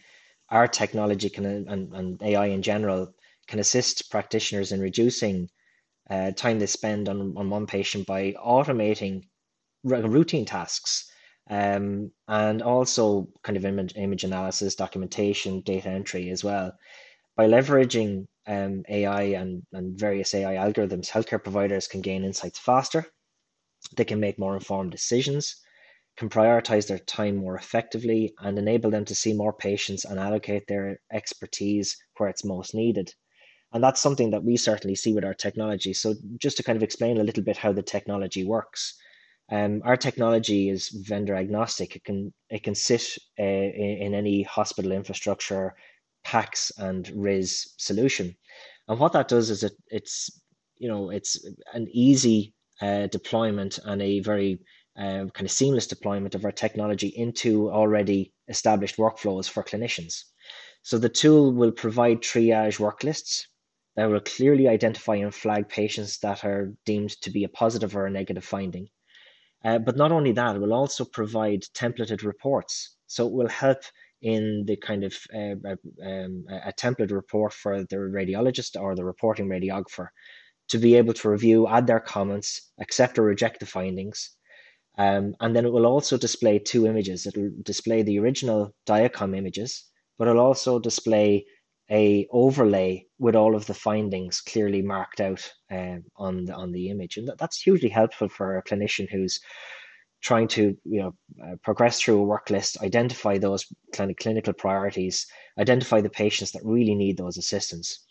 our 0.50 0.66
technology 0.68 1.28
can 1.28 1.44
and, 1.46 1.92
and 1.94 2.22
AI 2.22 2.46
in 2.46 2.62
general 2.62 3.14
can 3.46 3.58
assist 3.58 4.10
practitioners 4.10 4.72
in 4.72 4.80
reducing 4.80 5.48
uh, 6.10 6.32
time 6.32 6.58
they 6.58 6.66
spend 6.66 7.08
on, 7.08 7.34
on 7.36 7.50
one 7.50 7.66
patient 7.66 8.06
by 8.06 8.32
automating 8.44 9.24
routine 9.84 10.44
tasks 10.44 11.10
um, 11.50 12.10
and 12.28 12.62
also 12.62 13.28
kind 13.42 13.56
of 13.56 13.64
image, 13.64 13.94
image 13.96 14.24
analysis, 14.24 14.74
documentation, 14.74 15.60
data 15.62 15.88
entry 15.88 16.30
as 16.30 16.44
well. 16.44 16.72
By 17.36 17.46
leveraging 17.48 18.26
um, 18.46 18.84
AI 18.88 19.22
and, 19.40 19.62
and 19.72 19.98
various 19.98 20.34
AI 20.34 20.54
algorithms, 20.56 21.10
healthcare 21.10 21.42
providers 21.42 21.88
can 21.88 22.00
gain 22.02 22.24
insights 22.24 22.58
faster 22.58 23.06
they 23.96 24.04
can 24.04 24.20
make 24.20 24.38
more 24.38 24.54
informed 24.54 24.90
decisions, 24.92 25.56
can 26.16 26.28
prioritize 26.28 26.86
their 26.86 26.98
time 26.98 27.36
more 27.36 27.56
effectively, 27.56 28.34
and 28.40 28.58
enable 28.58 28.90
them 28.90 29.04
to 29.04 29.14
see 29.14 29.32
more 29.32 29.52
patients 29.52 30.04
and 30.04 30.18
allocate 30.18 30.66
their 30.66 31.00
expertise 31.12 31.96
where 32.16 32.28
it's 32.28 32.44
most 32.44 32.74
needed. 32.74 33.12
And 33.72 33.84
that's 33.84 34.00
something 34.00 34.30
that 34.30 34.44
we 34.44 34.56
certainly 34.56 34.94
see 34.94 35.12
with 35.12 35.24
our 35.24 35.34
technology. 35.34 35.92
So, 35.92 36.14
just 36.38 36.56
to 36.56 36.62
kind 36.62 36.76
of 36.76 36.82
explain 36.82 37.18
a 37.18 37.24
little 37.24 37.44
bit 37.44 37.56
how 37.56 37.72
the 37.72 37.82
technology 37.82 38.44
works, 38.44 38.98
um, 39.50 39.80
our 39.84 39.96
technology 39.96 40.68
is 40.68 40.88
vendor 40.88 41.34
agnostic. 41.34 41.96
It 41.96 42.04
can 42.04 42.32
it 42.50 42.62
can 42.62 42.74
sit 42.74 43.16
uh, 43.38 43.42
in, 43.42 43.98
in 44.02 44.14
any 44.14 44.42
hospital 44.42 44.92
infrastructure, 44.92 45.74
PACS 46.24 46.72
and 46.78 47.08
RIS 47.14 47.74
solution. 47.78 48.36
And 48.88 48.98
what 48.98 49.12
that 49.12 49.28
does 49.28 49.50
is 49.50 49.62
it 49.62 49.72
it's 49.88 50.30
you 50.78 50.88
know 50.88 51.10
it's 51.10 51.46
an 51.72 51.88
easy 51.90 52.54
uh, 52.80 53.06
deployment 53.08 53.78
and 53.84 54.00
a 54.02 54.20
very 54.20 54.60
um, 54.96 55.30
kind 55.30 55.46
of 55.46 55.50
seamless 55.50 55.86
deployment 55.86 56.34
of 56.34 56.44
our 56.44 56.52
technology 56.52 57.08
into 57.08 57.70
already 57.70 58.32
established 58.48 58.96
workflows 58.96 59.48
for 59.48 59.62
clinicians. 59.62 60.24
So 60.82 60.98
the 60.98 61.08
tool 61.08 61.52
will 61.52 61.72
provide 61.72 62.20
triage 62.20 62.80
work 62.80 63.04
lists 63.04 63.46
that 63.96 64.06
will 64.06 64.20
clearly 64.20 64.68
identify 64.68 65.16
and 65.16 65.34
flag 65.34 65.68
patients 65.68 66.18
that 66.20 66.44
are 66.44 66.72
deemed 66.84 67.10
to 67.22 67.30
be 67.30 67.44
a 67.44 67.48
positive 67.48 67.96
or 67.96 68.06
a 68.06 68.10
negative 68.10 68.44
finding. 68.44 68.88
Uh, 69.64 69.78
but 69.78 69.96
not 69.96 70.12
only 70.12 70.32
that, 70.32 70.56
it 70.56 70.60
will 70.60 70.72
also 70.72 71.04
provide 71.04 71.62
templated 71.74 72.22
reports. 72.22 72.96
So 73.06 73.26
it 73.26 73.32
will 73.32 73.48
help 73.48 73.82
in 74.22 74.64
the 74.66 74.76
kind 74.76 75.04
of 75.04 75.14
uh, 75.32 75.54
uh 75.64 75.76
um, 76.04 76.44
a 76.48 76.72
template 76.72 77.12
report 77.12 77.52
for 77.52 77.84
the 77.84 77.96
radiologist 77.96 78.80
or 78.80 78.94
the 78.94 79.04
reporting 79.04 79.48
radiographer 79.48 80.08
to 80.68 80.78
be 80.78 80.96
able 80.96 81.14
to 81.14 81.30
review, 81.30 81.66
add 81.66 81.86
their 81.86 82.00
comments, 82.00 82.70
accept 82.80 83.18
or 83.18 83.22
reject 83.22 83.60
the 83.60 83.66
findings. 83.66 84.30
Um, 84.98 85.34
and 85.40 85.54
then 85.54 85.64
it 85.64 85.72
will 85.72 85.86
also 85.86 86.18
display 86.18 86.58
two 86.58 86.86
images. 86.86 87.26
It'll 87.26 87.50
display 87.62 88.02
the 88.02 88.18
original 88.18 88.74
DICOM 88.86 89.36
images, 89.36 89.84
but 90.18 90.28
it'll 90.28 90.44
also 90.44 90.78
display 90.78 91.46
a 91.90 92.26
overlay 92.30 93.06
with 93.18 93.34
all 93.34 93.54
of 93.54 93.66
the 93.66 93.74
findings 93.74 94.40
clearly 94.40 94.82
marked 94.82 95.20
out 95.20 95.50
um, 95.70 96.04
on 96.16 96.44
the 96.44 96.52
on 96.52 96.72
the 96.72 96.90
image, 96.90 97.16
and 97.16 97.28
that, 97.28 97.38
that's 97.38 97.60
hugely 97.60 97.88
helpful 97.88 98.28
for 98.28 98.58
a 98.58 98.62
clinician 98.62 99.08
who's 99.10 99.40
trying 100.20 100.48
to 100.48 100.76
you 100.84 101.00
know 101.00 101.14
uh, 101.42 101.54
progress 101.62 102.00
through 102.00 102.18
a 102.20 102.24
work 102.24 102.50
list, 102.50 102.82
identify 102.82 103.38
those 103.38 103.66
kind 103.92 104.10
of 104.10 104.16
clinical 104.16 104.52
priorities, 104.52 105.26
identify 105.58 106.00
the 106.00 106.10
patients 106.10 106.52
that 106.52 106.64
really 106.64 106.94
need 106.94 107.16
those 107.16 107.38
assistance. 107.38 108.04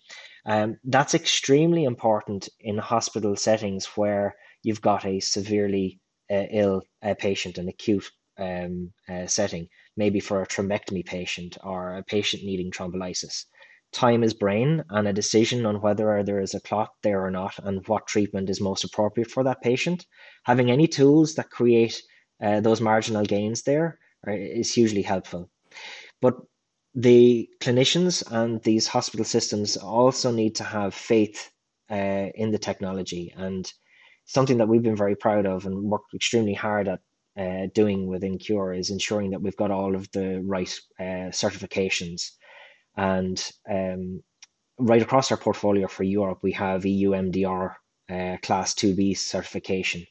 Um, 0.45 0.77
that's 0.83 1.13
extremely 1.13 1.83
important 1.83 2.49
in 2.59 2.77
hospital 2.77 3.35
settings 3.35 3.85
where 3.97 4.35
you've 4.63 4.81
got 4.81 5.05
a 5.05 5.19
severely 5.19 5.99
uh, 6.31 6.45
ill 6.51 6.81
uh, 7.03 7.15
patient, 7.17 7.57
an 7.57 7.67
acute 7.67 8.09
um, 8.37 8.91
uh, 9.09 9.27
setting, 9.27 9.67
maybe 9.95 10.19
for 10.19 10.41
a 10.41 10.47
thrombectomy 10.47 11.05
patient 11.05 11.57
or 11.63 11.95
a 11.95 12.03
patient 12.03 12.43
needing 12.43 12.71
thrombolysis. 12.71 13.45
Time 13.93 14.23
is 14.23 14.33
brain, 14.33 14.83
and 14.89 15.07
a 15.07 15.13
decision 15.13 15.65
on 15.65 15.81
whether 15.81 16.21
there 16.23 16.41
is 16.41 16.53
a 16.53 16.59
clot 16.59 16.89
there 17.03 17.23
or 17.23 17.31
not 17.31 17.57
and 17.63 17.87
what 17.87 18.05
treatment 18.05 18.49
is 18.49 18.59
most 18.59 18.83
appropriate 18.83 19.31
for 19.31 19.43
that 19.43 19.61
patient. 19.61 20.05
Having 20.43 20.69
any 20.69 20.87
tools 20.87 21.35
that 21.35 21.49
create 21.49 22.01
uh, 22.43 22.59
those 22.59 22.81
marginal 22.81 23.23
gains 23.23 23.63
there 23.63 23.97
is 24.27 24.69
are, 24.69 24.73
hugely 24.73 25.01
helpful. 25.01 25.49
But 26.21 26.35
the 26.97 27.47
clinicians 27.61 28.23
and 28.31 28.59
these 28.63 28.87
hospital 28.87 29.23
systems 29.23 29.77
also 29.77 30.31
need 30.31 30.55
to 30.55 30.63
have 30.63 30.95
faith 30.95 31.51
uh, 31.91 32.29
in 32.33 32.49
the 32.49 32.57
technology 32.57 33.31
and 33.37 33.71
something 34.25 34.57
that 34.57 34.67
we've 34.67 34.81
been 34.81 34.95
very 34.95 35.15
proud 35.15 35.45
of 35.45 35.67
and 35.67 35.83
worked 35.83 36.15
extremely 36.15 36.55
hard 36.55 36.87
at 36.87 36.99
uh, 37.39 37.67
doing 37.75 38.07
within 38.07 38.39
Qure 38.39 38.75
is 38.75 38.89
ensuring 38.89 39.29
that 39.29 39.41
we've 39.43 39.55
got 39.57 39.69
all 39.69 39.95
of 39.95 40.11
the 40.11 40.41
right 40.43 40.73
uh, 40.99 41.29
certifications. 41.29 42.31
And 42.95 43.39
um, 43.69 44.23
right 44.79 45.03
across 45.03 45.29
our 45.29 45.37
portfolio 45.37 45.87
for 45.87 46.03
Europe 46.03 46.39
we 46.41 46.53
have 46.53 46.83
EU 46.83 47.11
MDR 47.11 47.75
uh, 48.09 48.37
class 48.41 48.73
2B 48.73 49.15
certification 49.15 50.03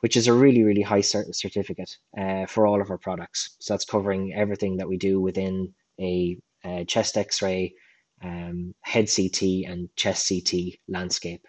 which 0.00 0.16
is 0.16 0.28
a 0.28 0.32
really 0.32 0.62
really 0.62 0.82
high 0.82 1.00
cert- 1.00 1.34
certificate 1.34 1.90
uh, 2.18 2.46
for 2.46 2.66
all 2.66 2.80
of 2.80 2.90
our 2.90 2.98
products. 2.98 3.56
So 3.60 3.74
that's 3.74 3.84
covering 3.84 4.32
everything 4.34 4.78
that 4.78 4.88
we 4.88 4.96
do 4.96 5.20
within 5.20 5.74
a, 6.00 6.36
a 6.64 6.84
chest 6.84 7.16
X-ray, 7.16 7.74
um, 8.22 8.74
head 8.82 9.08
CT, 9.14 9.42
and 9.66 9.88
chest 9.96 10.28
CT 10.28 10.74
landscape. 10.88 11.46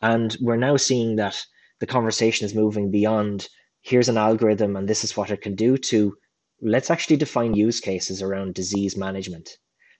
And 0.00 0.36
we're 0.40 0.56
now 0.56 0.76
seeing 0.76 1.16
that 1.16 1.44
the 1.80 1.86
conversation 1.86 2.44
is 2.44 2.54
moving 2.54 2.90
beyond 2.90 3.48
here's 3.82 4.08
an 4.08 4.18
algorithm 4.18 4.76
and 4.76 4.88
this 4.88 5.04
is 5.04 5.16
what 5.16 5.30
it 5.30 5.40
can 5.40 5.54
do 5.54 5.76
to 5.76 6.16
let's 6.60 6.90
actually 6.90 7.16
define 7.16 7.54
use 7.54 7.80
cases 7.80 8.22
around 8.22 8.54
disease 8.54 8.96
management. 8.96 9.50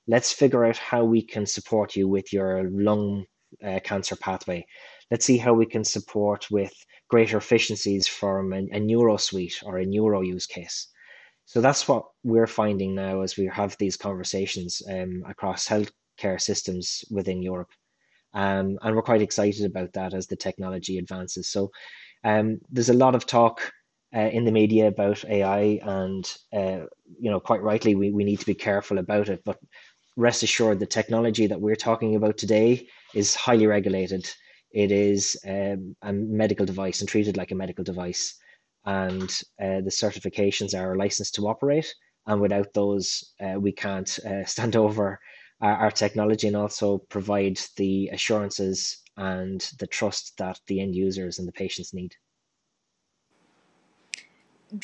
Let's 0.06 0.32
figure 0.32 0.64
out 0.64 0.76
how 0.76 1.04
we 1.04 1.22
can 1.22 1.46
support 1.46 1.94
you 1.94 2.08
with 2.08 2.32
your 2.32 2.68
lung 2.70 3.24
uh, 3.64 3.80
cancer 3.84 4.16
pathway. 4.16 4.66
Let's 5.10 5.24
see 5.24 5.38
how 5.38 5.54
we 5.54 5.66
can 5.66 5.84
support 5.84 6.50
with 6.50 6.72
greater 7.08 7.38
efficiencies 7.38 8.06
from 8.06 8.52
a, 8.52 8.66
a 8.72 8.80
neuro 8.80 9.16
suite 9.16 9.62
or 9.64 9.78
a 9.78 9.86
neuro 9.86 10.20
use 10.20 10.46
case. 10.46 10.88
So 11.48 11.62
that's 11.62 11.88
what 11.88 12.04
we're 12.24 12.46
finding 12.46 12.94
now 12.94 13.22
as 13.22 13.38
we 13.38 13.46
have 13.46 13.74
these 13.78 13.96
conversations 13.96 14.82
um, 14.86 15.22
across 15.26 15.66
healthcare 15.66 16.38
systems 16.38 17.02
within 17.10 17.40
Europe. 17.40 17.70
Um, 18.34 18.78
and 18.82 18.94
we're 18.94 19.00
quite 19.00 19.22
excited 19.22 19.64
about 19.64 19.94
that 19.94 20.12
as 20.12 20.26
the 20.26 20.36
technology 20.36 20.98
advances. 20.98 21.48
So 21.48 21.70
um, 22.22 22.58
there's 22.70 22.90
a 22.90 23.02
lot 23.04 23.14
of 23.14 23.24
talk 23.24 23.72
uh, 24.14 24.28
in 24.30 24.44
the 24.44 24.52
media 24.52 24.88
about 24.88 25.24
AI, 25.24 25.80
and 25.82 26.30
uh, 26.52 26.84
you 27.18 27.30
know, 27.30 27.40
quite 27.40 27.62
rightly, 27.62 27.94
we, 27.94 28.10
we 28.10 28.24
need 28.24 28.40
to 28.40 28.46
be 28.46 28.54
careful 28.54 28.98
about 28.98 29.30
it. 29.30 29.40
But 29.46 29.58
rest 30.18 30.42
assured, 30.42 30.80
the 30.80 30.86
technology 30.86 31.46
that 31.46 31.62
we're 31.62 31.76
talking 31.76 32.14
about 32.14 32.36
today 32.36 32.86
is 33.14 33.34
highly 33.34 33.66
regulated. 33.66 34.28
It 34.70 34.92
is 34.92 35.34
um, 35.48 35.96
a 36.02 36.12
medical 36.12 36.66
device 36.66 37.00
and 37.00 37.08
treated 37.08 37.38
like 37.38 37.52
a 37.52 37.54
medical 37.62 37.84
device, 37.84 38.38
and 38.88 39.30
uh, 39.60 39.82
the 39.82 39.90
certifications 39.90 40.72
are 40.74 40.96
licensed 40.96 41.34
to 41.34 41.46
operate. 41.46 41.94
And 42.26 42.40
without 42.40 42.72
those, 42.72 43.34
uh, 43.38 43.60
we 43.60 43.70
can't 43.70 44.18
uh, 44.20 44.44
stand 44.46 44.76
over 44.76 45.20
our, 45.60 45.76
our 45.76 45.90
technology 45.90 46.46
and 46.46 46.56
also 46.56 46.98
provide 47.10 47.60
the 47.76 48.08
assurances 48.08 49.02
and 49.18 49.60
the 49.78 49.86
trust 49.86 50.38
that 50.38 50.58
the 50.68 50.80
end 50.80 50.94
users 50.94 51.38
and 51.38 51.46
the 51.46 51.52
patients 51.52 51.92
need. 51.92 52.14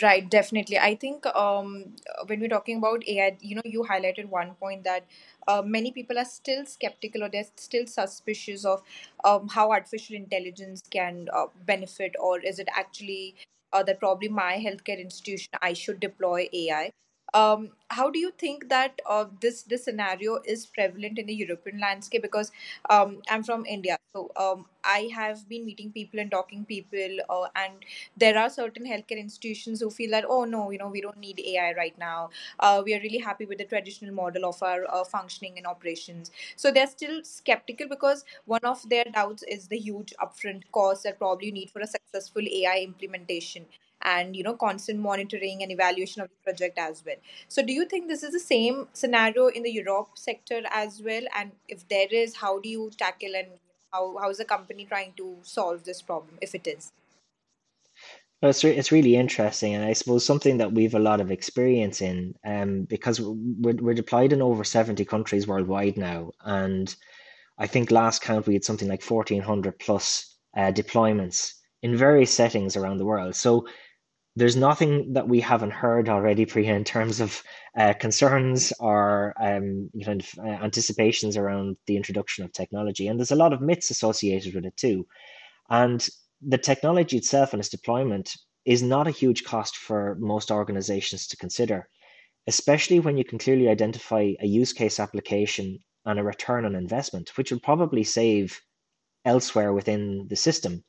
Right, 0.02 0.28
definitely. 0.30 0.78
I 0.78 0.94
think 0.94 1.26
um, 1.26 1.94
when 2.26 2.40
we're 2.40 2.48
talking 2.48 2.78
about 2.78 3.06
AI, 3.06 3.36
you 3.40 3.56
know, 3.56 3.62
you 3.64 3.84
highlighted 3.84 4.28
one 4.30 4.54
point 4.54 4.84
that 4.84 5.04
uh, 5.46 5.62
many 5.62 5.92
people 5.92 6.18
are 6.18 6.24
still 6.24 6.64
skeptical 6.64 7.22
or 7.22 7.28
they're 7.28 7.44
still 7.56 7.86
suspicious 7.86 8.64
of 8.64 8.82
um, 9.24 9.48
how 9.48 9.72
artificial 9.72 10.16
intelligence 10.16 10.82
can 10.90 11.28
uh, 11.34 11.46
benefit, 11.66 12.16
or 12.18 12.40
is 12.40 12.58
it 12.58 12.68
actually 12.74 13.34
uh, 13.74 13.82
that 13.82 14.00
probably 14.00 14.28
my 14.28 14.54
healthcare 14.66 15.00
institution 15.00 15.52
I 15.62 15.74
should 15.74 16.00
deploy 16.00 16.48
AI? 16.52 16.92
Um, 17.34 17.70
how 17.90 18.10
do 18.10 18.18
you 18.20 18.30
think 18.38 18.68
that 18.68 19.02
uh, 19.10 19.24
this 19.40 19.62
this 19.64 19.84
scenario 19.84 20.38
is 20.44 20.66
prevalent 20.66 21.18
in 21.18 21.26
the 21.26 21.34
European 21.34 21.80
landscape? 21.80 22.22
Because 22.22 22.52
um, 22.88 23.22
I'm 23.28 23.42
from 23.42 23.66
India, 23.66 23.98
so 24.14 24.30
um, 24.36 24.66
I 24.84 25.10
have 25.14 25.48
been 25.48 25.66
meeting 25.66 25.90
people 25.90 26.20
and 26.20 26.30
talking 26.30 26.64
people, 26.64 27.18
uh, 27.28 27.48
and 27.56 27.84
there 28.16 28.38
are 28.38 28.48
certain 28.48 28.86
healthcare 28.86 29.18
institutions 29.18 29.80
who 29.80 29.90
feel 29.90 30.10
that 30.12 30.24
oh 30.28 30.44
no, 30.44 30.70
you 30.70 30.78
know 30.78 30.88
we 30.88 31.00
don't 31.00 31.18
need 31.18 31.40
AI 31.40 31.72
right 31.76 31.98
now. 31.98 32.30
Uh, 32.60 32.82
we 32.84 32.94
are 32.94 33.00
really 33.00 33.18
happy 33.18 33.46
with 33.46 33.58
the 33.58 33.64
traditional 33.64 34.14
model 34.14 34.44
of 34.46 34.62
our 34.62 34.84
uh, 34.92 35.04
functioning 35.04 35.54
and 35.58 35.66
operations. 35.66 36.30
So 36.56 36.70
they're 36.70 36.86
still 36.86 37.22
skeptical 37.24 37.88
because 37.88 38.24
one 38.44 38.64
of 38.64 38.88
their 38.88 39.04
doubts 39.12 39.42
is 39.42 39.68
the 39.68 39.78
huge 39.78 40.14
upfront 40.22 40.62
cost 40.72 41.02
that 41.04 41.18
probably 41.18 41.46
you 41.48 41.52
need 41.52 41.70
for 41.70 41.80
a 41.80 41.86
successful 41.86 42.42
AI 42.42 42.78
implementation 42.82 43.66
and 44.04 44.36
you 44.36 44.42
know 44.42 44.54
constant 44.54 45.00
monitoring 45.00 45.62
and 45.62 45.72
evaluation 45.72 46.22
of 46.22 46.28
the 46.28 46.36
project 46.44 46.78
as 46.78 47.02
well. 47.04 47.16
So 47.48 47.62
do 47.64 47.72
you 47.72 47.86
think 47.86 48.08
this 48.08 48.22
is 48.22 48.32
the 48.32 48.40
same 48.40 48.88
scenario 48.92 49.48
in 49.48 49.62
the 49.62 49.72
europe 49.72 50.10
sector 50.14 50.62
as 50.70 51.02
well? 51.02 51.22
And 51.38 51.52
if 51.68 51.88
there 51.88 52.08
is 52.10 52.36
how 52.36 52.60
do 52.60 52.68
you 52.68 52.90
tackle 52.96 53.34
and 53.36 53.48
how, 53.92 54.16
how 54.18 54.30
is 54.30 54.38
the 54.38 54.44
company 54.44 54.84
trying 54.84 55.12
to 55.16 55.36
solve 55.42 55.84
this 55.84 56.02
problem 56.02 56.38
if 56.40 56.54
it 56.54 56.66
is? 56.66 56.92
Well, 58.42 58.50
it's, 58.50 58.62
re- 58.62 58.76
it's 58.76 58.92
really 58.92 59.16
interesting, 59.16 59.74
and 59.74 59.84
I 59.84 59.94
suppose 59.94 60.26
something 60.26 60.58
that 60.58 60.72
we've 60.72 60.94
a 60.94 60.98
lot 60.98 61.22
of 61.22 61.30
experience 61.30 62.02
in, 62.02 62.34
um, 62.44 62.82
because 62.82 63.18
we're, 63.18 63.76
we're 63.76 63.94
deployed 63.94 64.34
in 64.34 64.42
over 64.42 64.64
70 64.64 65.02
countries 65.06 65.46
worldwide 65.46 65.96
now, 65.96 66.32
and 66.44 66.94
I 67.56 67.66
think 67.66 67.90
last 67.90 68.20
count 68.20 68.46
we 68.46 68.54
had 68.54 68.64
something 68.64 68.88
like 68.88 69.02
1,400 69.02 69.78
plus 69.78 70.36
uh, 70.56 70.72
deployments 70.72 71.52
in 71.82 71.96
various 71.96 72.34
settings 72.34 72.76
around 72.76 72.98
the 72.98 73.06
world. 73.06 73.34
So 73.36 73.66
there's 74.36 74.56
nothing 74.56 75.12
that 75.12 75.28
we 75.28 75.40
haven't 75.40 75.70
heard 75.70 76.08
already, 76.08 76.44
Priya, 76.44 76.74
in 76.74 76.82
terms 76.84 77.20
of 77.20 77.42
uh, 77.78 77.94
concerns 77.94 78.72
or 78.80 79.32
um, 79.40 79.90
kind 80.04 80.20
of 80.20 80.38
uh, 80.38 80.64
anticipations 80.64 81.36
around 81.36 81.76
the 81.86 81.96
introduction 81.96 82.44
of 82.44 82.52
technology. 82.52 83.06
And 83.06 83.18
there's 83.18 83.30
a 83.30 83.36
lot 83.36 83.52
of 83.52 83.60
myths 83.60 83.90
associated 83.90 84.54
with 84.54 84.64
it 84.64 84.76
too. 84.76 85.06
And 85.70 86.06
the 86.42 86.58
technology 86.58 87.16
itself 87.16 87.52
and 87.52 87.60
its 87.60 87.68
deployment 87.68 88.34
is 88.64 88.82
not 88.82 89.06
a 89.06 89.12
huge 89.12 89.44
cost 89.44 89.76
for 89.76 90.16
most 90.18 90.50
organizations 90.50 91.28
to 91.28 91.36
consider, 91.36 91.88
especially 92.48 92.98
when 92.98 93.16
you 93.16 93.24
can 93.24 93.38
clearly 93.38 93.68
identify 93.68 94.32
a 94.40 94.46
use 94.46 94.72
case 94.72 94.98
application 94.98 95.78
and 96.06 96.18
a 96.18 96.24
return 96.24 96.64
on 96.64 96.74
investment, 96.74 97.30
which 97.36 97.52
will 97.52 97.60
probably 97.60 98.02
save 98.02 98.60
elsewhere 99.24 99.72
within 99.72 100.26
the 100.28 100.36
system 100.36 100.82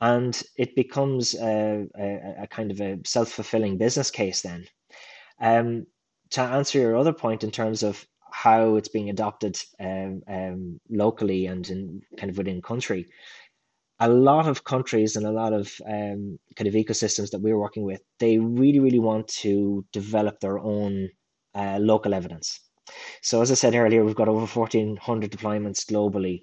and 0.00 0.42
it 0.56 0.74
becomes 0.74 1.34
a, 1.34 1.86
a, 1.98 2.42
a 2.42 2.46
kind 2.48 2.70
of 2.70 2.80
a 2.80 2.98
self-fulfilling 3.04 3.78
business 3.78 4.10
case 4.10 4.42
then. 4.42 4.66
Um, 5.40 5.86
to 6.30 6.40
answer 6.40 6.78
your 6.78 6.96
other 6.96 7.12
point 7.12 7.44
in 7.44 7.50
terms 7.50 7.82
of 7.82 8.04
how 8.30 8.76
it's 8.76 8.88
being 8.88 9.08
adopted 9.08 9.58
um, 9.80 10.22
um, 10.28 10.80
locally 10.90 11.46
and 11.46 11.68
in 11.70 12.02
kind 12.18 12.30
of 12.30 12.36
within 12.36 12.60
country 12.60 13.06
a 14.00 14.08
lot 14.08 14.46
of 14.46 14.64
countries 14.64 15.16
and 15.16 15.26
a 15.26 15.30
lot 15.30 15.52
of 15.52 15.72
um, 15.86 16.38
kind 16.54 16.68
of 16.68 16.74
ecosystems 16.74 17.30
that 17.30 17.40
we're 17.40 17.58
working 17.58 17.82
with 17.82 18.02
they 18.18 18.38
really 18.38 18.80
really 18.80 18.98
want 18.98 19.26
to 19.28 19.84
develop 19.92 20.38
their 20.40 20.58
own 20.58 21.08
uh, 21.54 21.78
local 21.80 22.12
evidence. 22.12 22.60
So 23.22 23.40
as 23.40 23.50
i 23.50 23.54
said 23.54 23.74
earlier 23.74 24.04
we've 24.04 24.14
got 24.14 24.28
over 24.28 24.46
1400 24.46 25.30
deployments 25.30 25.90
globally 25.90 26.40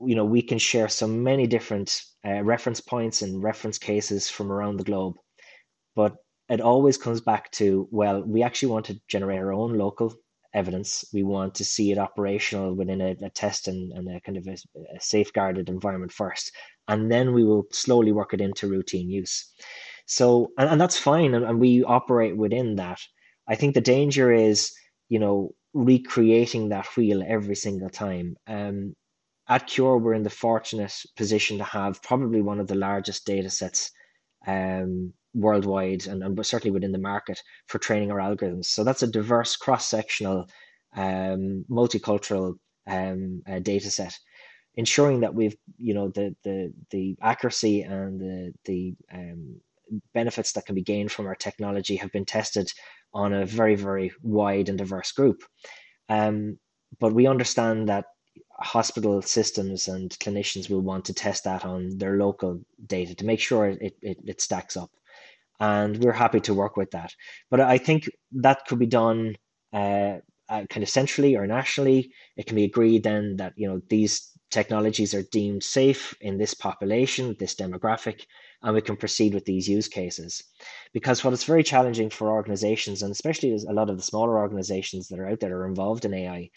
you 0.00 0.14
know 0.14 0.24
we 0.24 0.42
can 0.42 0.58
share 0.58 0.88
so 0.88 1.06
many 1.06 1.46
different 1.46 2.02
uh, 2.26 2.42
reference 2.42 2.80
points 2.80 3.22
and 3.22 3.42
reference 3.42 3.78
cases 3.78 4.28
from 4.28 4.50
around 4.50 4.76
the 4.76 4.84
globe. 4.84 5.16
But 5.94 6.16
it 6.48 6.60
always 6.60 6.98
comes 6.98 7.20
back 7.20 7.50
to 7.52 7.88
well 7.90 8.22
we 8.22 8.42
actually 8.42 8.70
want 8.72 8.86
to 8.86 9.00
generate 9.08 9.38
our 9.38 9.52
own 9.52 9.78
local 9.78 10.14
evidence. 10.54 11.04
We 11.12 11.24
want 11.24 11.54
to 11.56 11.64
see 11.64 11.90
it 11.90 11.98
operational 11.98 12.74
within 12.74 13.00
a, 13.00 13.16
a 13.22 13.30
test 13.30 13.66
and, 13.66 13.92
and, 13.92 14.08
a 14.08 14.20
kind 14.20 14.38
of 14.38 14.46
a, 14.46 14.52
a 14.96 15.00
safeguarded 15.00 15.68
environment 15.68 16.12
first 16.12 16.52
and 16.86 17.10
then 17.10 17.34
we 17.34 17.42
will 17.42 17.64
slowly 17.72 18.12
work 18.12 18.34
it 18.34 18.40
into 18.40 18.68
routine 18.68 19.10
use. 19.10 19.52
So 20.06 20.52
and, 20.58 20.70
and 20.70 20.80
that's 20.80 20.98
fine 20.98 21.34
and, 21.34 21.44
and 21.44 21.60
we 21.60 21.82
operate 21.82 22.36
within 22.36 22.76
that. 22.76 23.00
I 23.48 23.56
think 23.56 23.74
the 23.74 23.80
danger 23.80 24.32
is 24.32 24.72
you 25.08 25.18
know 25.18 25.54
recreating 25.74 26.68
that 26.68 26.86
wheel 26.96 27.22
every 27.26 27.56
single 27.56 27.90
time. 27.90 28.36
Um, 28.46 28.94
at 29.48 29.68
Qure, 29.68 30.00
we're 30.00 30.14
in 30.14 30.22
the 30.22 30.30
fortunate 30.30 30.94
position 31.16 31.58
to 31.58 31.64
have 31.64 32.02
probably 32.02 32.40
one 32.40 32.60
of 32.60 32.66
the 32.66 32.74
largest 32.74 33.26
data 33.26 33.50
sets 33.50 33.90
um, 34.46 35.12
worldwide 35.34 36.06
and, 36.06 36.22
and 36.22 36.46
certainly 36.46 36.72
within 36.72 36.92
the 36.92 36.98
market 36.98 37.40
for 37.66 37.78
training 37.78 38.10
our 38.10 38.18
algorithms. 38.18 38.66
So 38.66 38.84
that's 38.84 39.02
a 39.02 39.06
diverse, 39.06 39.56
cross 39.56 39.86
sectional, 39.86 40.48
um, 40.96 41.64
multicultural 41.70 42.54
um, 42.86 43.42
uh, 43.50 43.58
data 43.58 43.90
set, 43.90 44.16
ensuring 44.76 45.20
that 45.20 45.34
we've, 45.34 45.56
you 45.76 45.94
know, 45.94 46.08
the, 46.08 46.34
the, 46.44 46.72
the 46.90 47.16
accuracy 47.20 47.82
and 47.82 48.20
the, 48.20 48.52
the 48.64 48.94
um, 49.12 49.60
benefits 50.14 50.52
that 50.52 50.66
can 50.66 50.74
be 50.74 50.82
gained 50.82 51.12
from 51.12 51.26
our 51.26 51.34
technology 51.34 51.96
have 51.96 52.12
been 52.12 52.24
tested 52.24 52.70
on 53.12 53.32
a 53.32 53.46
very, 53.46 53.74
very 53.74 54.12
wide 54.22 54.68
and 54.68 54.78
diverse 54.78 55.12
group. 55.12 55.42
Um, 56.08 56.58
but 57.00 57.12
we 57.12 57.26
understand 57.26 57.88
that 57.88 58.06
hospital 58.58 59.22
systems 59.22 59.88
and 59.88 60.10
clinicians 60.18 60.70
will 60.70 60.80
want 60.80 61.04
to 61.06 61.14
test 61.14 61.44
that 61.44 61.64
on 61.64 61.98
their 61.98 62.16
local 62.16 62.60
data 62.86 63.14
to 63.14 63.24
make 63.24 63.40
sure 63.40 63.66
it, 63.66 63.96
it, 64.00 64.18
it 64.24 64.40
stacks 64.40 64.76
up. 64.76 64.90
And 65.60 65.96
we're 65.98 66.12
happy 66.12 66.40
to 66.40 66.54
work 66.54 66.76
with 66.76 66.90
that. 66.92 67.14
But 67.50 67.60
I 67.60 67.78
think 67.78 68.08
that 68.32 68.66
could 68.66 68.78
be 68.78 68.86
done 68.86 69.36
uh, 69.72 70.18
uh, 70.48 70.64
kind 70.68 70.82
of 70.82 70.88
centrally 70.88 71.36
or 71.36 71.46
nationally. 71.46 72.12
It 72.36 72.46
can 72.46 72.56
be 72.56 72.64
agreed 72.64 73.02
then 73.02 73.36
that 73.36 73.54
you 73.56 73.68
know 73.68 73.80
these 73.88 74.30
technologies 74.50 75.14
are 75.14 75.22
deemed 75.32 75.62
safe 75.62 76.14
in 76.20 76.38
this 76.38 76.54
population, 76.54 77.34
this 77.38 77.54
demographic, 77.54 78.26
and 78.62 78.74
we 78.74 78.80
can 78.80 78.96
proceed 78.96 79.34
with 79.34 79.44
these 79.46 79.68
use 79.68 79.88
cases. 79.88 80.42
Because 80.92 81.24
what 81.24 81.32
is 81.32 81.44
very 81.44 81.62
challenging 81.62 82.10
for 82.10 82.30
organizations, 82.30 83.02
and 83.02 83.10
especially 83.10 83.56
a 83.68 83.72
lot 83.72 83.90
of 83.90 83.96
the 83.96 84.02
smaller 84.02 84.38
organizations 84.38 85.08
that 85.08 85.18
are 85.18 85.28
out 85.28 85.40
there 85.40 85.56
are 85.58 85.66
involved 85.66 86.04
in 86.04 86.14
AI, 86.14 86.50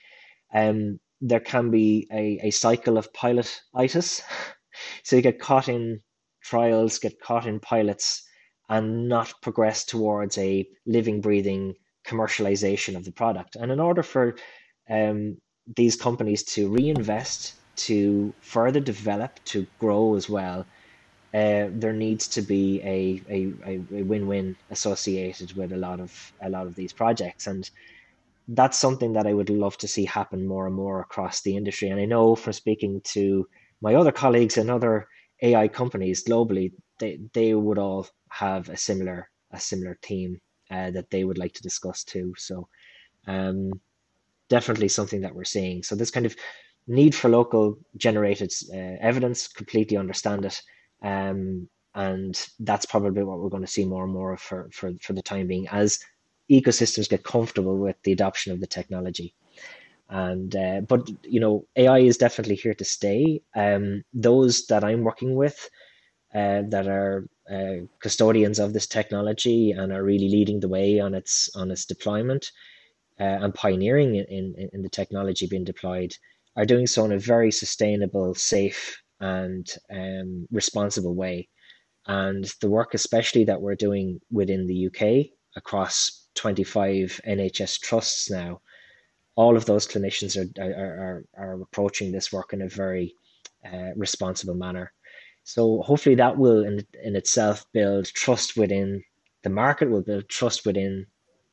um, 0.54 1.00
there 1.22 1.40
can 1.40 1.72
be 1.72 2.08
a, 2.12 2.40
a 2.44 2.52
cycle 2.52 2.98
of 2.98 3.12
pilotitis. 3.14 4.22
so 5.04 5.16
you 5.16 5.22
get 5.22 5.40
caught 5.40 5.68
in 5.68 6.02
trials, 6.44 7.00
get 7.00 7.20
caught 7.20 7.46
in 7.46 7.60
pilots, 7.60 8.24
and 8.70 9.08
not 9.08 9.34
progress 9.42 9.86
towards 9.86 10.38
a 10.38 10.68
living, 10.86 11.22
breathing 11.22 11.76
commercialization 12.06 12.96
of 12.96 13.06
the 13.06 13.12
product. 13.12 13.56
And 13.56 13.72
in 13.72 13.80
order 13.80 14.04
for 14.04 14.36
um, 14.90 15.38
these 15.76 15.96
companies 15.96 16.44
to 16.44 16.70
reinvest, 16.70 17.54
to 17.78 18.34
further 18.42 18.80
develop, 18.80 19.40
to 19.46 19.68
grow 19.80 20.16
as 20.16 20.30
well, 20.30 20.66
uh, 21.34 21.68
there 21.72 21.94
needs 21.94 22.28
to 22.30 22.42
be 22.42 22.82
a, 22.82 23.22
a, 23.30 23.54
a 23.66 24.04
win-win 24.04 24.56
associated 24.72 25.56
with 25.56 25.72
a 25.74 25.78
lot 25.78 26.00
of 26.00 26.34
a 26.42 26.50
lot 26.50 26.66
of 26.66 26.76
these 26.76 26.94
projects. 26.94 27.48
And 27.48 27.70
that's 28.48 28.78
something 28.78 29.14
that 29.14 29.28
I 29.28 29.34
would 29.34 29.50
love 29.50 29.78
to 29.80 29.88
see 29.88 30.06
happen 30.06 30.48
more 30.48 30.68
and 30.68 30.76
more 30.76 31.02
across 31.02 31.42
the 31.42 31.56
industry. 31.56 31.90
And 31.90 32.00
I 32.00 32.06
know 32.06 32.36
from 32.36 32.54
speaking 32.54 33.02
to 33.06 33.48
my 33.82 33.96
other 33.96 34.12
colleagues 34.12 34.58
and 34.58 34.72
other 34.72 35.08
AI 35.42 35.68
companies 35.68 36.24
globally, 36.24 36.72
they, 37.00 37.20
they 37.34 37.54
would 37.54 37.78
all 37.78 38.08
have 38.30 38.70
a 38.70 38.78
similar 38.78 39.30
a 39.52 39.60
similar 39.60 39.98
theme 40.02 40.40
uh, 40.72 40.92
that 40.92 41.10
they 41.10 41.24
would 41.24 41.38
like 41.38 41.54
to 41.54 41.64
discuss 41.64 42.04
too. 42.04 42.34
So 42.38 42.68
um, 43.28 43.72
definitely 44.50 44.90
something 44.90 45.22
that 45.22 45.34
we're 45.34 45.46
seeing. 45.46 45.84
So 45.84 45.96
this 45.96 46.12
kind 46.12 46.26
of 46.26 46.36
need 46.88 47.16
for 47.16 47.30
local 47.30 47.78
generated 47.96 48.52
uh, 48.74 48.98
evidence, 49.00 49.48
completely 49.48 49.98
understand 49.98 50.46
it. 50.46 50.62
Um, 51.02 51.70
and 51.96 52.48
that's 52.60 52.86
probably 52.86 53.24
what 53.24 53.40
we're 53.40 53.50
going 53.50 53.66
to 53.66 53.72
see 53.72 53.86
more 53.86 54.04
and 54.04 54.14
more 54.14 54.38
for, 54.38 54.70
for, 54.72 54.92
for 55.02 55.14
the 55.14 55.22
time 55.22 55.48
being 55.48 55.68
as 55.70 56.00
ecosystems 56.50 57.10
get 57.10 57.24
comfortable 57.24 57.78
with 57.78 57.96
the 58.04 58.12
adoption 58.12 58.52
of 58.52 58.60
the 58.60 58.68
technology. 58.68 59.34
And 60.10 60.56
uh, 60.56 60.82
but 60.82 61.10
you 61.24 61.40
know, 61.40 61.66
AI 61.76 62.00
is 62.00 62.18
definitely 62.18 62.56
here 62.56 62.74
to 62.76 62.86
stay. 62.86 63.42
Um, 63.56 64.04
those 64.14 64.66
that 64.68 64.84
I'm 64.84 65.04
working 65.04 65.36
with 65.36 65.70
uh, 66.34 66.62
that 66.70 66.88
are 66.88 67.28
uh, 67.52 67.86
custodians 68.00 68.60
of 68.60 68.74
this 68.74 68.88
technology 68.88 69.72
and 69.72 69.92
are 69.92 70.04
really 70.04 70.30
leading 70.30 70.60
the 70.60 70.70
way 70.70 71.00
on 71.00 71.14
its 71.14 71.50
on 71.56 71.72
its 71.72 71.86
deployment 71.86 72.52
uh, 73.20 73.24
and 73.24 73.54
pioneering 73.54 74.16
in, 74.16 74.26
in, 74.58 74.70
in 74.74 74.82
the 74.82 74.90
technology 74.90 75.48
being 75.48 75.64
deployed 75.64 76.16
are 76.56 76.66
doing 76.66 76.88
so 76.88 77.06
in 77.06 77.12
a 77.12 77.20
very 77.20 77.52
sustainable, 77.52 78.34
safe, 78.34 79.02
and 79.20 79.76
um, 79.92 80.48
responsible 80.52 81.16
way. 81.16 81.48
And 82.08 82.46
the 82.62 82.70
work, 82.70 82.94
especially 82.94 83.44
that 83.46 83.62
we're 83.62 83.76
doing 83.76 84.20
within 84.32 84.66
the 84.68 84.88
UK 84.88 85.32
across 85.56 86.27
25 86.38 87.22
NHS 87.28 87.82
trusts 87.82 88.30
now, 88.30 88.62
all 89.36 89.58
of 89.58 89.66
those 89.66 89.88
clinicians 89.88 90.38
are, 90.38 90.64
are, 90.64 90.74
are, 90.74 91.26
are 91.38 91.62
approaching 91.62 92.12
this 92.12 92.32
work 92.32 92.54
in 92.54 92.62
a 92.62 92.70
very 92.70 93.14
uh, 93.66 93.92
responsible 93.96 94.56
manner. 94.56 94.94
So 95.44 95.82
hopefully 95.82 96.16
that 96.16 96.38
will 96.38 96.64
in, 96.66 96.86
in 97.04 97.16
itself 97.16 97.66
build 97.72 98.06
trust 98.06 98.58
within 98.58 99.04
the 99.44 99.50
market, 99.50 99.90
will 99.90 100.02
build 100.02 100.28
trust 100.30 100.66
within 100.66 101.06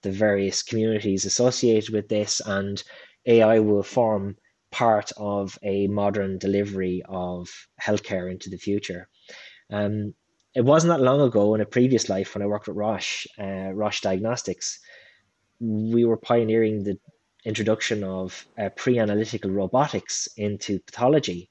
the 0.03 0.11
various 0.11 0.63
communities 0.63 1.25
associated 1.25 1.93
with 1.93 2.09
this, 2.09 2.41
and 2.45 2.83
AI 3.27 3.59
will 3.59 3.83
form 3.83 4.37
part 4.71 5.13
of 5.17 5.59
a 5.63 5.87
modern 5.87 6.39
delivery 6.39 7.03
of 7.09 7.49
healthcare 7.81 8.31
into 8.31 8.51
the 8.51 8.59
future. 8.59 9.09
Um, 9.71 10.15
it 10.55 10.65
wasn't 10.65 10.93
that 10.93 11.03
long 11.03 11.21
ago 11.21 11.55
in 11.55 11.61
a 11.61 11.67
previous 11.67 12.09
life 12.09 12.35
when 12.35 12.43
I 12.43 12.47
worked 12.47 12.69
with 12.69 12.77
Roche, 12.77 13.27
uh, 13.39 13.73
Roche 13.73 14.01
Diagnostics, 14.01 14.79
we 15.61 16.05
were 16.05 16.17
pioneering 16.17 16.85
the 16.85 16.99
introduction 17.45 18.05
of 18.05 18.47
uh, 18.59 18.69
pre-analytical 18.71 19.51
robotics 19.51 20.29
into 20.37 20.79
pathology. 20.81 21.51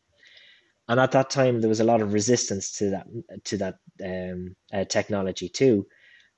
And 0.87 0.99
at 0.99 1.11
that 1.11 1.29
time, 1.29 1.61
there 1.61 1.69
was 1.69 1.79
a 1.79 1.85
lot 1.85 2.01
of 2.01 2.13
resistance 2.13 2.71
to 2.77 2.89
that 2.91 3.07
to 3.45 3.57
that 3.57 3.75
um, 4.03 4.55
uh, 4.73 4.83
technology 4.85 5.47
too. 5.49 5.87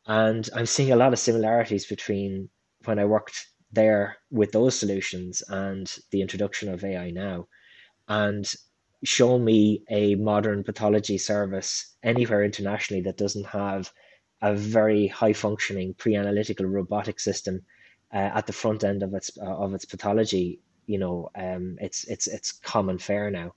And 0.05 0.47
I'm 0.55 0.67
seeing 0.67 0.91
a 0.91 0.95
lot 0.95 1.13
of 1.13 1.19
similarities 1.19 1.85
between 1.85 2.49
when 2.85 2.99
I 2.99 3.05
worked 3.05 3.47
there 3.71 4.17
with 4.29 4.51
those 4.51 4.77
solutions 4.77 5.41
and 5.49 5.91
the 6.11 6.21
introduction 6.21 6.69
of 6.69 6.83
AI 6.83 7.09
now. 7.09 7.47
And 8.07 8.45
show 9.05 9.37
me 9.39 9.83
a 9.89 10.15
modern 10.15 10.63
pathology 10.63 11.17
service 11.17 11.95
anywhere 12.03 12.43
internationally 12.43 13.01
that 13.03 13.17
doesn't 13.17 13.45
have 13.45 13.91
a 14.41 14.53
very 14.53 15.07
high 15.07 15.33
functioning 15.33 15.93
pre 15.97 16.15
analytical 16.15 16.65
robotic 16.65 17.19
system 17.19 17.61
uh, 18.13 18.31
at 18.33 18.47
the 18.47 18.53
front 18.53 18.83
end 18.83 19.03
of 19.03 19.13
its 19.13 19.31
uh, 19.41 19.45
of 19.45 19.73
its 19.73 19.85
pathology. 19.85 20.59
You 20.87 20.99
know, 20.99 21.29
um, 21.35 21.77
it's 21.79 22.03
it's 22.05 22.27
it's 22.27 22.51
common 22.51 22.97
fare 22.99 23.31
now. 23.31 23.53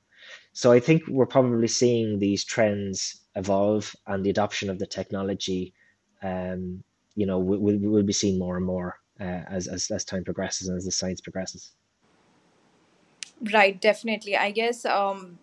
So 0.52 0.72
I 0.72 0.80
think 0.80 1.02
we're 1.08 1.26
probably 1.26 1.68
seeing 1.68 2.18
these 2.18 2.44
trends 2.44 3.20
evolve 3.37 3.94
and 4.06 4.24
the 4.24 4.30
adoption 4.30 4.70
of 4.70 4.78
the 4.78 4.87
technology. 4.87 5.74
Um, 6.22 6.82
you 7.14 7.26
know, 7.26 7.38
we, 7.38 7.58
we, 7.58 7.88
will 7.88 8.02
be 8.02 8.12
seeing 8.12 8.38
more 8.38 8.56
and 8.56 8.66
more 8.66 8.96
uh, 9.20 9.42
as, 9.48 9.66
as, 9.68 9.90
as 9.90 10.04
time 10.04 10.24
progresses 10.24 10.68
and 10.68 10.76
as 10.76 10.84
the 10.84 10.92
science 10.92 11.20
progresses. 11.20 11.72
Right, 13.53 13.81
definitely. 13.81 14.37
I 14.37 14.51
guess 14.51 14.85
um, 14.85 15.38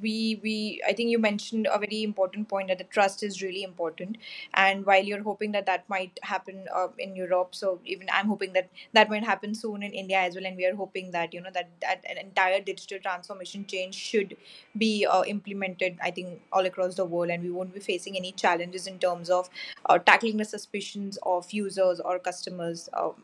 we 0.00 0.38
we 0.44 0.80
I 0.86 0.92
think 0.92 1.10
you 1.10 1.18
mentioned 1.18 1.66
a 1.70 1.76
very 1.76 2.04
important 2.04 2.48
point 2.48 2.68
that 2.68 2.78
the 2.78 2.84
trust 2.84 3.24
is 3.24 3.42
really 3.42 3.64
important, 3.64 4.16
and 4.54 4.86
while 4.86 5.02
you're 5.02 5.24
hoping 5.24 5.50
that 5.52 5.66
that 5.66 5.88
might 5.88 6.20
happen 6.22 6.66
uh, 6.72 6.86
in 7.00 7.16
Europe, 7.16 7.56
so 7.56 7.80
even 7.84 8.06
I'm 8.12 8.28
hoping 8.28 8.52
that 8.52 8.70
that 8.92 9.10
might 9.10 9.24
happen 9.24 9.56
soon 9.56 9.82
in 9.82 9.92
India 9.92 10.18
as 10.20 10.36
well, 10.36 10.46
and 10.46 10.56
we 10.56 10.64
are 10.66 10.76
hoping 10.76 11.10
that 11.10 11.34
you 11.34 11.40
know 11.40 11.50
that 11.52 11.68
that 11.80 12.04
an 12.08 12.16
entire 12.16 12.60
digital 12.60 13.00
transformation 13.00 13.66
change 13.66 13.96
should 13.96 14.36
be 14.78 15.04
uh, 15.04 15.24
implemented. 15.24 15.98
I 16.00 16.12
think 16.12 16.42
all 16.52 16.64
across 16.64 16.94
the 16.94 17.04
world, 17.04 17.30
and 17.30 17.42
we 17.42 17.50
won't 17.50 17.74
be 17.74 17.80
facing 17.80 18.16
any 18.16 18.30
challenges 18.30 18.86
in 18.86 19.00
terms 19.00 19.30
of 19.30 19.50
uh, 19.86 19.98
tackling 19.98 20.36
the 20.36 20.44
suspicions 20.44 21.18
of 21.24 21.50
users 21.52 21.98
or 21.98 22.20
customers. 22.20 22.88
Um, 22.92 23.14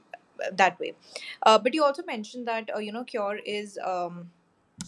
that 0.52 0.78
way. 0.80 0.94
Uh, 1.42 1.58
but 1.58 1.74
you 1.74 1.84
also 1.84 2.02
mentioned 2.04 2.46
that 2.48 2.70
uh, 2.74 2.78
you 2.78 2.92
know 2.92 3.04
Qure 3.04 3.40
is. 3.44 3.78
Um, 3.84 4.30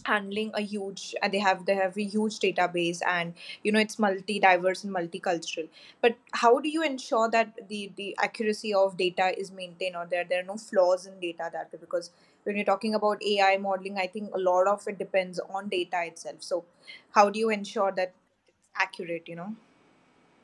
handling 0.05 0.51
a 0.55 0.61
huge 0.61 1.13
and 1.21 1.33
they 1.33 1.39
have 1.39 1.65
they 1.65 1.75
have 1.75 1.97
a 1.97 2.03
huge 2.03 2.39
database 2.39 2.99
and 3.05 3.33
you 3.63 3.71
know 3.71 3.79
it's 3.79 3.99
multi 3.99 4.39
diverse 4.39 4.83
and 4.83 4.95
multicultural 4.95 5.67
but 6.01 6.15
how 6.31 6.59
do 6.59 6.69
you 6.69 6.81
ensure 6.83 7.29
that 7.29 7.53
the 7.67 7.91
the 7.97 8.15
accuracy 8.17 8.73
of 8.73 8.97
data 8.97 9.37
is 9.37 9.51
maintained 9.51 9.95
or 9.95 10.07
there 10.09 10.23
there 10.23 10.39
are 10.39 10.47
no 10.51 10.55
flaws 10.55 11.05
in 11.05 11.19
data 11.19 11.49
that 11.53 11.71
way 11.71 11.79
because 11.79 12.09
when 12.43 12.55
you're 12.55 12.65
talking 12.65 12.95
about 12.95 13.21
ai 13.23 13.57
modeling 13.57 13.97
i 13.97 14.07
think 14.07 14.33
a 14.33 14.39
lot 14.39 14.65
of 14.65 14.87
it 14.87 14.97
depends 14.97 15.39
on 15.49 15.67
data 15.69 16.03
itself 16.05 16.37
so 16.39 16.63
how 17.11 17.29
do 17.29 17.37
you 17.37 17.49
ensure 17.49 17.91
that 17.91 18.13
it's 18.47 18.69
accurate 18.75 19.27
you 19.27 19.35
know 19.35 19.55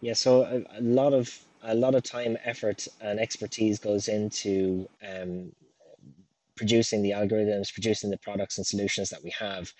Yeah, 0.01 0.13
so 0.13 0.43
a, 0.43 0.79
a 0.79 0.81
lot 0.81 1.13
of 1.13 1.39
a 1.63 1.75
lot 1.75 1.95
of 1.95 2.03
time, 2.03 2.37
effort, 2.43 2.87
and 3.01 3.19
expertise 3.19 3.79
goes 3.79 4.07
into 4.07 4.87
um, 5.07 5.51
producing 6.55 7.01
the 7.01 7.11
algorithms, 7.11 7.73
producing 7.73 8.09
the 8.09 8.17
products 8.17 8.57
and 8.57 8.65
solutions 8.65 9.09
that 9.09 9.23
we 9.23 9.31
have. 9.31 9.71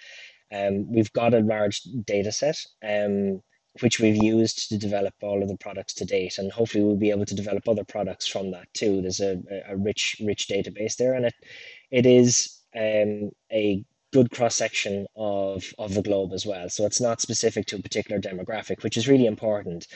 Um, 0.54 0.92
we've 0.92 1.12
got 1.13 1.34
a 1.34 1.40
large 1.40 1.82
data 2.06 2.32
set, 2.32 2.58
um, 2.88 3.42
which 3.82 4.00
we've 4.00 4.22
used 4.22 4.70
to 4.70 4.78
develop 4.78 5.13
all 5.22 5.42
of 5.42 5.50
the 5.50 5.58
products 5.58 5.94
to 5.96 6.06
date, 6.06 6.38
and 6.38 6.52
hopefully 6.52 6.84
we'll 6.84 6.96
be 6.96 7.12
able 7.12 7.26
to 7.26 7.36
develop 7.36 7.68
other 7.68 7.84
products 7.84 8.28
from 8.28 8.52
that 8.52 8.68
too. 8.74 9.02
There's 9.02 9.20
a, 9.20 9.42
a 9.68 9.76
rich, 9.76 10.16
rich 10.24 10.48
database 10.48 10.96
there, 10.96 11.13
and 11.13 11.26
it 11.26 11.36
it 11.92 12.06
is 12.06 12.62
um, 12.76 13.32
a 13.52 13.84
good 14.13 14.32
cross 14.32 14.56
section 14.56 15.06
of 15.16 15.66
of 15.78 15.94
the 15.94 16.02
globe 16.02 16.32
as 16.34 16.46
well. 16.46 16.70
So 16.70 16.86
it's 16.86 17.02
not 17.02 17.22
specific 17.22 17.66
to 17.68 17.76
a 17.76 17.82
particular 17.82 18.22
demographic, 18.22 18.84
which 18.84 18.98
is 18.98 19.08
really 19.08 19.26
important. 19.26 19.88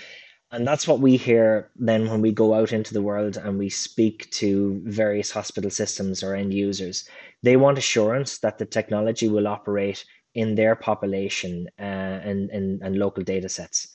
And 0.52 0.68
that's 0.68 0.86
what 0.86 1.00
we 1.00 1.16
hear 1.16 1.70
then 1.78 2.10
when 2.10 2.22
we 2.22 2.34
go 2.34 2.54
out 2.54 2.74
into 2.74 2.94
the 2.94 3.02
world 3.02 3.38
and 3.38 3.58
we 3.58 3.70
speak 3.70 4.30
to 4.32 4.82
various 4.86 5.32
hospital 5.32 5.70
systems 5.70 6.24
or 6.24 6.36
end 6.36 6.54
users. 6.54 7.08
They 7.42 7.56
want 7.56 7.78
assurance 7.78 8.40
that 8.40 8.58
the 8.58 8.66
technology 8.66 9.30
will 9.30 9.48
operate 9.48 10.04
in 10.36 10.56
their 10.56 10.76
population 10.76 11.70
uh, 11.80 11.84
and, 11.84 12.50
and, 12.50 12.82
and 12.82 12.98
local 12.98 13.24
data 13.24 13.48
sets. 13.48 13.88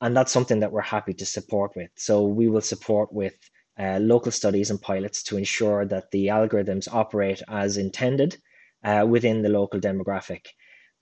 And 0.00 0.16
that's 0.16 0.32
something 0.32 0.60
that 0.60 0.72
we're 0.72 0.80
happy 0.80 1.14
to 1.14 1.26
support 1.26 1.72
with. 1.76 1.90
So 1.94 2.26
we 2.26 2.48
will 2.48 2.60
support 2.60 3.12
with 3.12 3.34
uh, 3.78 3.98
local 4.00 4.32
studies 4.32 4.70
and 4.70 4.82
pilots 4.82 5.22
to 5.24 5.36
ensure 5.36 5.84
that 5.86 6.10
the 6.10 6.26
algorithms 6.26 6.92
operate 6.92 7.40
as 7.48 7.76
intended 7.76 8.36
uh, 8.82 9.06
within 9.08 9.42
the 9.42 9.48
local 9.48 9.78
demographic 9.78 10.46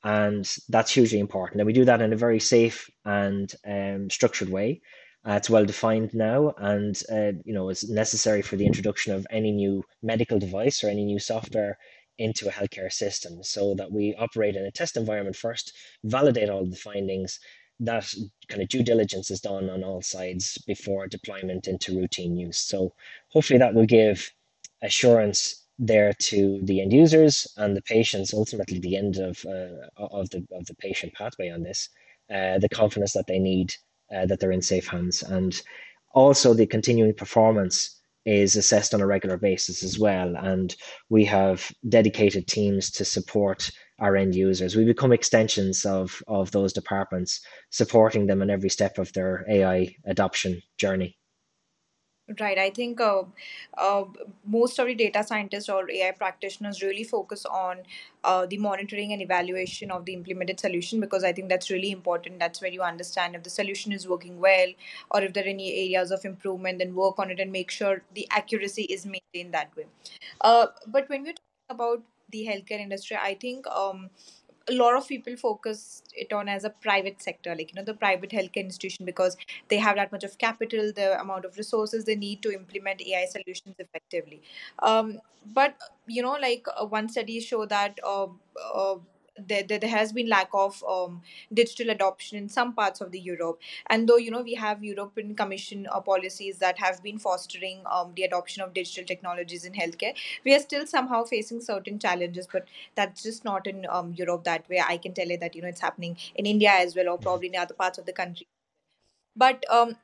and 0.04 0.56
that's 0.68 0.92
hugely 0.92 1.18
important. 1.18 1.60
And 1.60 1.66
we 1.66 1.72
do 1.72 1.84
that 1.84 2.02
in 2.02 2.12
a 2.12 2.16
very 2.16 2.40
safe 2.40 2.88
and 3.04 3.52
um, 3.66 4.10
structured 4.10 4.48
way. 4.48 4.80
Uh, 5.26 5.32
it's 5.32 5.50
well 5.50 5.64
defined 5.64 6.14
now, 6.14 6.54
and 6.58 7.02
uh, 7.10 7.32
you 7.44 7.52
know 7.52 7.68
it's 7.68 7.88
necessary 7.88 8.40
for 8.40 8.56
the 8.56 8.66
introduction 8.66 9.12
of 9.12 9.26
any 9.30 9.50
new 9.50 9.84
medical 10.02 10.38
device 10.38 10.82
or 10.82 10.88
any 10.88 11.04
new 11.04 11.18
software 11.18 11.76
into 12.18 12.48
a 12.48 12.52
healthcare 12.52 12.92
system, 12.92 13.42
so 13.42 13.74
that 13.74 13.90
we 13.92 14.14
operate 14.18 14.56
in 14.56 14.64
a 14.64 14.70
test 14.70 14.96
environment 14.96 15.36
first, 15.36 15.72
validate 16.04 16.48
all 16.48 16.64
the 16.64 16.76
findings. 16.76 17.40
That 17.80 18.12
kind 18.48 18.62
of 18.62 18.68
due 18.68 18.82
diligence 18.82 19.30
is 19.30 19.40
done 19.40 19.70
on 19.70 19.84
all 19.84 20.02
sides 20.02 20.58
before 20.66 21.06
deployment 21.06 21.68
into 21.68 21.96
routine 21.96 22.36
use. 22.36 22.58
So 22.58 22.92
hopefully 23.28 23.58
that 23.60 23.74
will 23.74 23.86
give 23.86 24.32
assurance 24.82 25.67
there 25.78 26.12
to 26.12 26.60
the 26.62 26.80
end 26.80 26.92
users 26.92 27.46
and 27.56 27.76
the 27.76 27.82
patients, 27.82 28.34
ultimately 28.34 28.78
the 28.78 28.96
end 28.96 29.16
of 29.18 29.44
uh, 29.46 29.86
of 29.96 30.30
the 30.30 30.46
of 30.52 30.66
the 30.66 30.74
patient 30.74 31.14
pathway 31.14 31.50
on 31.50 31.62
this, 31.62 31.88
uh, 32.34 32.58
the 32.58 32.68
confidence 32.68 33.12
that 33.12 33.26
they 33.26 33.38
need 33.38 33.74
uh, 34.14 34.26
that 34.26 34.40
they're 34.40 34.52
in 34.52 34.62
safe 34.62 34.88
hands, 34.88 35.22
and 35.22 35.62
also 36.14 36.54
the 36.54 36.66
continuing 36.66 37.14
performance 37.14 37.94
is 38.24 38.56
assessed 38.56 38.92
on 38.92 39.00
a 39.00 39.06
regular 39.06 39.38
basis 39.38 39.82
as 39.82 39.98
well. 39.98 40.36
And 40.36 40.74
we 41.08 41.24
have 41.26 41.72
dedicated 41.88 42.46
teams 42.46 42.90
to 42.92 43.04
support 43.04 43.70
our 44.00 44.16
end 44.16 44.34
users. 44.34 44.76
We 44.76 44.84
become 44.84 45.12
extensions 45.12 45.84
of 45.84 46.22
of 46.28 46.50
those 46.50 46.72
departments, 46.72 47.40
supporting 47.70 48.26
them 48.26 48.42
in 48.42 48.50
every 48.50 48.70
step 48.70 48.98
of 48.98 49.12
their 49.12 49.44
AI 49.48 49.94
adoption 50.06 50.62
journey. 50.78 51.17
Right. 52.38 52.58
I 52.58 52.68
think 52.68 53.00
uh, 53.00 53.22
uh, 53.78 54.04
most 54.44 54.78
of 54.78 54.86
the 54.86 54.94
data 54.94 55.24
scientists 55.24 55.70
or 55.70 55.90
AI 55.90 56.10
practitioners 56.10 56.82
really 56.82 57.02
focus 57.02 57.46
on 57.46 57.78
uh, 58.22 58.44
the 58.44 58.58
monitoring 58.58 59.14
and 59.14 59.22
evaluation 59.22 59.90
of 59.90 60.04
the 60.04 60.12
implemented 60.12 60.60
solution 60.60 61.00
because 61.00 61.24
I 61.24 61.32
think 61.32 61.48
that's 61.48 61.70
really 61.70 61.90
important. 61.90 62.38
That's 62.38 62.60
where 62.60 62.70
you 62.70 62.82
understand 62.82 63.34
if 63.34 63.44
the 63.44 63.48
solution 63.50 63.92
is 63.92 64.06
working 64.06 64.40
well 64.40 64.68
or 65.10 65.22
if 65.22 65.32
there 65.32 65.44
are 65.44 65.48
any 65.48 65.72
areas 65.72 66.10
of 66.10 66.22
improvement, 66.26 66.80
then 66.80 66.94
work 66.94 67.18
on 67.18 67.30
it 67.30 67.40
and 67.40 67.50
make 67.50 67.70
sure 67.70 68.02
the 68.12 68.28
accuracy 68.30 68.82
is 68.82 69.06
maintained 69.06 69.54
that 69.54 69.74
way. 69.74 69.86
Uh, 70.42 70.66
but 70.86 71.08
when 71.08 71.22
we're 71.22 71.32
talking 71.32 71.70
about 71.70 72.02
the 72.30 72.46
healthcare 72.46 72.78
industry, 72.80 73.16
I 73.16 73.34
think 73.34 73.66
um, 73.68 74.10
a 74.70 74.74
lot 74.74 74.96
of 74.96 75.06
people 75.08 75.36
focus 75.36 76.02
it 76.14 76.32
on 76.32 76.48
as 76.48 76.64
a 76.64 76.70
private 76.70 77.20
sector, 77.22 77.54
like 77.54 77.70
you 77.70 77.76
know 77.76 77.84
the 77.84 77.94
private 77.94 78.30
healthcare 78.30 78.64
institution, 78.64 79.04
because 79.04 79.36
they 79.68 79.78
have 79.78 79.96
that 79.96 80.12
much 80.12 80.24
of 80.24 80.38
capital, 80.38 80.92
the 80.94 81.20
amount 81.20 81.44
of 81.44 81.56
resources 81.56 82.04
they 82.04 82.16
need 82.16 82.42
to 82.42 82.52
implement 82.52 83.00
AI 83.02 83.24
solutions 83.26 83.76
effectively. 83.78 84.42
Um, 84.80 85.20
but 85.54 85.76
you 86.06 86.22
know, 86.22 86.36
like 86.40 86.66
uh, 86.80 86.84
one 86.86 87.08
study 87.08 87.40
show 87.40 87.64
that 87.66 87.98
uh, 88.04 88.26
uh, 88.74 88.96
there, 89.46 89.62
there, 89.62 89.78
there 89.78 89.90
has 89.90 90.12
been 90.12 90.28
lack 90.28 90.48
of 90.52 90.82
um, 90.88 91.22
digital 91.52 91.90
adoption 91.90 92.38
in 92.38 92.48
some 92.48 92.72
parts 92.72 93.00
of 93.00 93.10
the 93.10 93.20
Europe. 93.20 93.60
And 93.88 94.08
though 94.08 94.16
you 94.16 94.30
know 94.30 94.42
we 94.42 94.54
have 94.54 94.82
European 94.82 95.34
Commission 95.34 95.86
uh, 95.90 96.00
policies 96.00 96.58
that 96.58 96.78
have 96.78 97.02
been 97.02 97.18
fostering 97.18 97.82
um, 97.90 98.12
the 98.16 98.22
adoption 98.24 98.62
of 98.62 98.74
digital 98.74 99.04
technologies 99.04 99.64
in 99.64 99.72
healthcare, 99.72 100.14
we 100.44 100.54
are 100.54 100.60
still 100.60 100.86
somehow 100.86 101.24
facing 101.24 101.60
certain 101.60 101.98
challenges. 101.98 102.48
But 102.50 102.66
that's 102.94 103.22
just 103.22 103.44
not 103.44 103.66
in 103.66 103.86
um, 103.88 104.14
Europe 104.16 104.44
that 104.44 104.68
way. 104.68 104.82
I 104.86 104.96
can 104.98 105.14
tell 105.14 105.28
you 105.28 105.38
that 105.38 105.54
you 105.54 105.62
know 105.62 105.68
it's 105.68 105.80
happening 105.80 106.16
in 106.34 106.46
India 106.46 106.70
as 106.70 106.94
well, 106.96 107.08
or 107.10 107.18
probably 107.18 107.48
in 107.48 107.56
other 107.56 107.74
parts 107.74 107.98
of 107.98 108.06
the 108.06 108.12
country 108.12 108.46
but 109.38 109.64
um, 109.70 109.96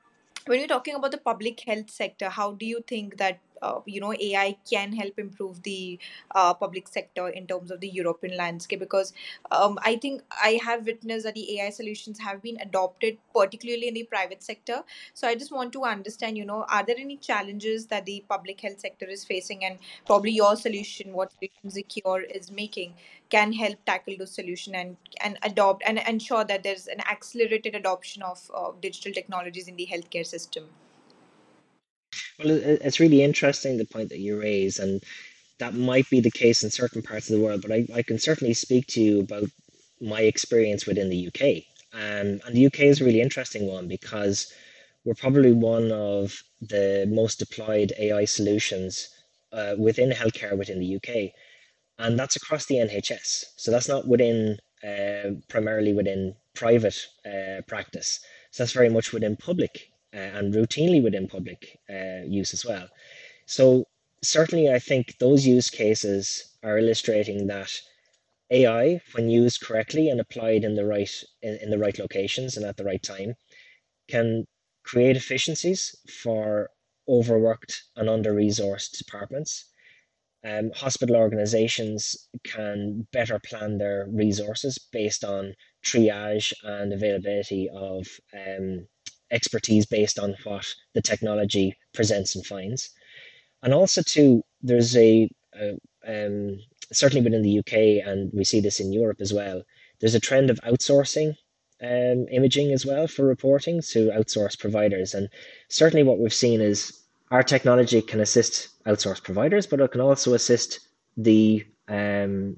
when 0.46 0.60
you're 0.60 0.68
talking 0.68 0.94
about 0.94 1.10
the 1.10 1.18
public 1.18 1.60
health 1.66 1.90
sector, 1.90 2.28
how 2.28 2.52
do 2.52 2.64
you 2.64 2.84
think 2.86 3.16
that 3.18 3.40
uh, 3.64 3.80
you 3.86 4.00
know 4.00 4.12
AI 4.12 4.56
can 4.70 4.92
help 4.92 5.18
improve 5.18 5.62
the 5.62 5.98
uh, 6.34 6.52
public 6.54 6.88
sector 6.88 7.28
in 7.28 7.46
terms 7.46 7.70
of 7.70 7.80
the 7.80 7.88
European 7.88 8.36
landscape? 8.36 8.80
Because 8.80 9.12
um, 9.50 9.78
I 9.82 9.96
think 9.96 10.22
I 10.42 10.60
have 10.64 10.86
witnessed 10.86 11.24
that 11.24 11.34
the 11.34 11.60
AI 11.60 11.70
solutions 11.70 12.18
have 12.18 12.42
been 12.42 12.58
adopted, 12.60 13.18
particularly 13.34 13.88
in 13.88 13.94
the 13.94 14.04
private 14.04 14.42
sector. 14.42 14.82
So 15.14 15.28
I 15.28 15.34
just 15.34 15.52
want 15.52 15.72
to 15.74 15.84
understand, 15.84 16.36
you 16.38 16.44
know, 16.44 16.64
are 16.68 16.84
there 16.84 16.96
any 16.98 17.16
challenges 17.16 17.86
that 17.86 18.06
the 18.06 18.24
public 18.28 18.60
health 18.60 18.80
sector 18.80 19.06
is 19.06 19.24
facing, 19.24 19.64
and 19.64 19.78
probably 20.06 20.32
your 20.32 20.56
solution, 20.56 21.12
what 21.12 21.32
Secure 21.68 22.20
is 22.22 22.50
making, 22.50 22.94
can 23.30 23.52
help 23.52 23.78
tackle 23.86 24.14
those 24.18 24.32
solution 24.32 24.74
and 24.74 24.96
and 25.22 25.38
adopt 25.42 25.82
and 25.86 25.98
ensure 26.06 26.44
that 26.44 26.62
there's 26.62 26.86
an 26.86 27.00
accelerated 27.10 27.74
adoption 27.74 28.22
of 28.22 28.50
uh, 28.54 28.70
digital 28.80 29.12
technologies 29.12 29.68
in 29.68 29.76
the 29.76 29.88
healthcare 29.90 30.26
system. 30.26 30.64
Well, 32.38 32.50
it's 32.50 32.98
really 33.00 33.22
interesting 33.22 33.76
the 33.76 33.84
point 33.84 34.08
that 34.08 34.18
you 34.18 34.40
raise, 34.40 34.78
and 34.78 35.02
that 35.58 35.74
might 35.74 36.10
be 36.10 36.20
the 36.20 36.30
case 36.30 36.64
in 36.64 36.70
certain 36.70 37.02
parts 37.02 37.30
of 37.30 37.36
the 37.36 37.44
world, 37.44 37.62
but 37.62 37.70
I, 37.70 37.86
I 37.94 38.02
can 38.02 38.18
certainly 38.18 38.54
speak 38.54 38.88
to 38.88 39.00
you 39.00 39.20
about 39.20 39.48
my 40.00 40.22
experience 40.22 40.84
within 40.86 41.10
the 41.10 41.28
UK. 41.28 41.64
Um, 41.92 42.40
and 42.44 42.54
the 42.54 42.66
UK 42.66 42.80
is 42.80 43.00
a 43.00 43.04
really 43.04 43.20
interesting 43.20 43.66
one 43.66 43.86
because 43.86 44.52
we're 45.04 45.14
probably 45.14 45.52
one 45.52 45.92
of 45.92 46.42
the 46.60 47.06
most 47.08 47.38
deployed 47.38 47.92
AI 47.98 48.24
solutions 48.24 49.08
uh, 49.52 49.76
within 49.78 50.10
healthcare 50.10 50.58
within 50.58 50.80
the 50.80 50.96
UK, 50.96 51.32
and 51.98 52.18
that's 52.18 52.34
across 52.34 52.66
the 52.66 52.76
NHS. 52.76 53.44
So 53.56 53.70
that's 53.70 53.88
not 53.88 54.08
within 54.08 54.58
uh, 54.82 55.38
primarily 55.48 55.92
within 55.92 56.34
private 56.54 56.98
uh, 57.24 57.62
practice. 57.68 58.18
So 58.50 58.64
that's 58.64 58.72
very 58.72 58.88
much 58.88 59.12
within 59.12 59.36
public 59.36 59.90
and 60.14 60.54
routinely 60.54 61.02
within 61.02 61.26
public 61.28 61.78
uh, 61.90 62.22
use 62.26 62.54
as 62.54 62.64
well. 62.64 62.88
So 63.46 63.86
certainly, 64.22 64.70
I 64.70 64.78
think 64.78 65.18
those 65.18 65.46
use 65.46 65.68
cases 65.70 66.56
are 66.62 66.78
illustrating 66.78 67.46
that 67.48 67.70
AI, 68.50 69.00
when 69.12 69.28
used 69.28 69.60
correctly 69.60 70.08
and 70.08 70.20
applied 70.20 70.64
in 70.64 70.74
the 70.74 70.86
right 70.86 71.10
in, 71.42 71.58
in 71.62 71.70
the 71.70 71.78
right 71.78 71.98
locations 71.98 72.56
and 72.56 72.64
at 72.64 72.76
the 72.76 72.84
right 72.84 73.02
time, 73.02 73.34
can 74.08 74.46
create 74.84 75.16
efficiencies 75.16 75.94
for 76.22 76.70
overworked 77.08 77.84
and 77.96 78.08
under-resourced 78.08 78.96
departments. 78.96 79.66
Um, 80.44 80.70
hospital 80.72 81.16
organizations 81.16 82.28
can 82.44 83.06
better 83.12 83.38
plan 83.38 83.78
their 83.78 84.06
resources 84.10 84.78
based 84.92 85.24
on 85.24 85.54
triage 85.84 86.52
and 86.62 86.92
availability 86.92 87.70
of 87.74 88.06
um, 88.34 88.86
expertise 89.34 89.86
based 89.86 90.18
on 90.18 90.34
what 90.44 90.66
the 90.94 91.02
technology 91.02 91.76
presents 91.92 92.34
and 92.36 92.46
finds 92.46 92.90
and 93.64 93.74
also 93.74 94.02
too 94.02 94.44
there's 94.62 94.96
a, 94.96 95.28
a 95.60 95.70
um, 96.06 96.60
certainly 96.92 97.24
within 97.24 97.42
the 97.42 97.58
UK 97.58 98.06
and 98.06 98.30
we 98.32 98.44
see 98.44 98.60
this 98.60 98.78
in 98.78 98.92
Europe 98.92 99.20
as 99.20 99.32
well. 99.32 99.62
There's 100.00 100.14
a 100.14 100.20
trend 100.20 100.50
of 100.50 100.60
outsourcing 100.60 101.34
um, 101.82 102.26
imaging 102.30 102.72
as 102.72 102.86
well 102.86 103.06
for 103.08 103.24
reporting 103.26 103.80
to 103.90 104.10
outsource 104.10 104.58
providers, 104.58 105.14
and 105.14 105.28
certainly 105.68 106.02
what 106.02 106.18
we've 106.18 106.32
seen 106.32 106.60
is 106.60 107.00
our 107.30 107.42
technology 107.42 108.00
can 108.00 108.20
assist 108.20 108.68
outsource 108.86 109.22
providers, 109.22 109.66
but 109.66 109.80
it 109.80 109.92
can 109.92 110.00
also 110.00 110.34
assist 110.34 110.80
the 111.16 111.64
um, 111.88 112.56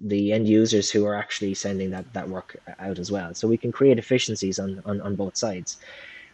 the 0.00 0.32
end 0.32 0.48
users 0.48 0.90
who 0.90 1.06
are 1.06 1.14
actually 1.14 1.54
sending 1.54 1.90
that, 1.90 2.12
that 2.12 2.28
work 2.28 2.56
out 2.78 2.98
as 2.98 3.10
well. 3.10 3.34
So 3.34 3.48
we 3.48 3.56
can 3.56 3.72
create 3.72 3.98
efficiencies 3.98 4.58
on, 4.58 4.82
on, 4.84 5.00
on 5.00 5.16
both 5.16 5.36
sides. 5.36 5.78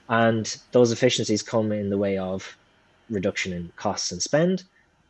And 0.08 0.56
those 0.72 0.92
efficiencies 0.92 1.42
come 1.42 1.72
in 1.72 1.90
the 1.90 1.98
way 1.98 2.18
of 2.18 2.56
reduction 3.10 3.52
in 3.52 3.72
costs 3.76 4.12
and 4.12 4.22
spend, 4.22 4.64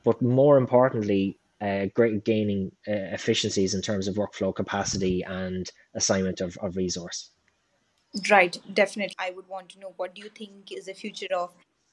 but 0.05 0.20
more 0.20 0.59
importantly, 0.59 1.38
uh, 1.61 1.87
great 1.94 2.25
gaining 2.25 2.72
uh, 2.88 3.14
efficiencies 3.14 3.75
in 3.75 3.83
terms 3.83 4.09
of 4.09 4.16
workflow 4.16 4.55
capacity 4.55 5.22
and 5.22 5.70
assignment 5.94 6.40
of, 6.40 6.57
of 6.59 6.77
resource. 6.77 7.31
Right, 8.29 8.59
definitely. 8.75 9.14
I 9.18 9.31
would 9.31 9.48
want 9.48 9.70
to 9.70 9.79
know 9.79 9.94
what 9.96 10.14
do 10.14 10.22
you 10.22 10.29
think 10.29 10.72
is 10.72 10.87
the 10.87 10.94
future 10.94 11.33
of 11.35 11.53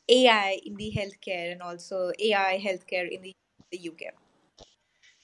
AI 0.10 0.60
in 0.66 0.76
the 0.76 0.92
healthcare 0.96 1.52
and 1.52 1.62
also 1.62 2.12
AI 2.20 2.60
healthcare 2.62 3.10
in 3.10 3.22
the, 3.22 3.34
the 3.72 3.90
UK? 3.90 4.14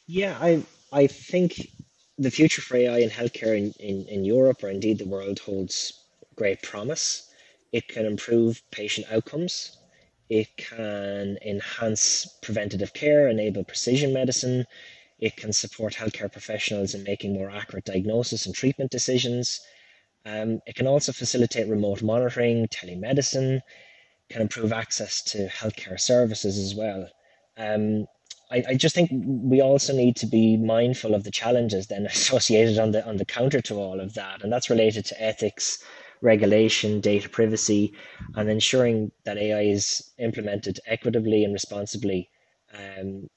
Yeah, 0.07 0.37
I 0.41 0.63
I 0.91 1.07
think 1.07 1.69
the 2.17 2.31
future 2.31 2.61
for 2.61 2.77
AI 2.77 2.99
in 2.99 3.09
healthcare 3.09 3.55
in, 3.57 3.71
in, 3.79 4.07
in 4.07 4.25
Europe 4.25 4.63
or 4.63 4.69
indeed 4.69 4.97
the 4.97 5.05
world 5.07 5.39
holds 5.39 5.93
great 6.35 6.61
promise. 6.63 7.29
It 7.71 7.87
can 7.87 8.05
improve 8.05 8.61
patient 8.71 9.05
outcomes. 9.11 9.77
It 10.29 10.47
can 10.57 11.37
enhance 11.45 12.25
preventative 12.41 12.93
care, 12.93 13.27
enable 13.27 13.63
precision 13.63 14.11
medicine. 14.13 14.65
It 15.19 15.35
can 15.37 15.53
support 15.53 15.93
healthcare 15.95 16.31
professionals 16.31 16.95
in 16.95 17.03
making 17.03 17.33
more 17.33 17.49
accurate 17.51 17.85
diagnosis 17.85 18.45
and 18.45 18.55
treatment 18.55 18.91
decisions. 18.91 19.59
Um, 20.25 20.61
it 20.67 20.75
can 20.75 20.87
also 20.87 21.11
facilitate 21.13 21.67
remote 21.67 22.01
monitoring, 22.03 22.67
telemedicine, 22.67 23.61
can 24.29 24.41
improve 24.41 24.71
access 24.73 25.21
to 25.23 25.47
healthcare 25.47 25.99
services 25.99 26.57
as 26.57 26.75
well. 26.75 27.09
Um, 27.57 28.07
I, 28.55 28.63
I 28.69 28.75
just 28.75 28.95
think 28.95 29.09
we 29.13 29.61
also 29.61 29.93
need 29.93 30.15
to 30.17 30.25
be 30.25 30.55
mindful 30.55 31.13
of 31.13 31.23
the 31.25 31.31
challenges 31.31 31.87
then 31.87 32.05
associated 32.17 32.79
on 32.79 32.91
the 32.91 33.05
on 33.05 33.17
the 33.17 33.25
counter 33.25 33.61
to 33.61 33.75
all 33.75 33.99
of 33.99 34.13
that, 34.13 34.43
and 34.43 34.51
that's 34.51 34.69
related 34.69 35.05
to 35.05 35.21
ethics, 35.21 35.83
regulation, 36.21 37.01
data 37.01 37.27
privacy, 37.29 37.93
and 38.35 38.49
ensuring 38.49 39.11
that 39.25 39.37
AI 39.37 39.61
is 39.63 40.11
implemented 40.19 40.79
equitably 40.87 41.43
and 41.43 41.53
responsibly. 41.53 42.29
Um, 42.73 43.27